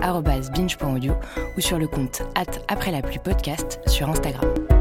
ou 1.58 1.62
sur 1.62 1.80
le 1.80 1.88
compte 1.88 2.22
at 2.36 2.60
après 2.68 2.92
la 2.92 3.02
pluie 3.02 3.20
podcast 3.20 3.80
sur 3.88 4.10
Instagram. 4.10 4.75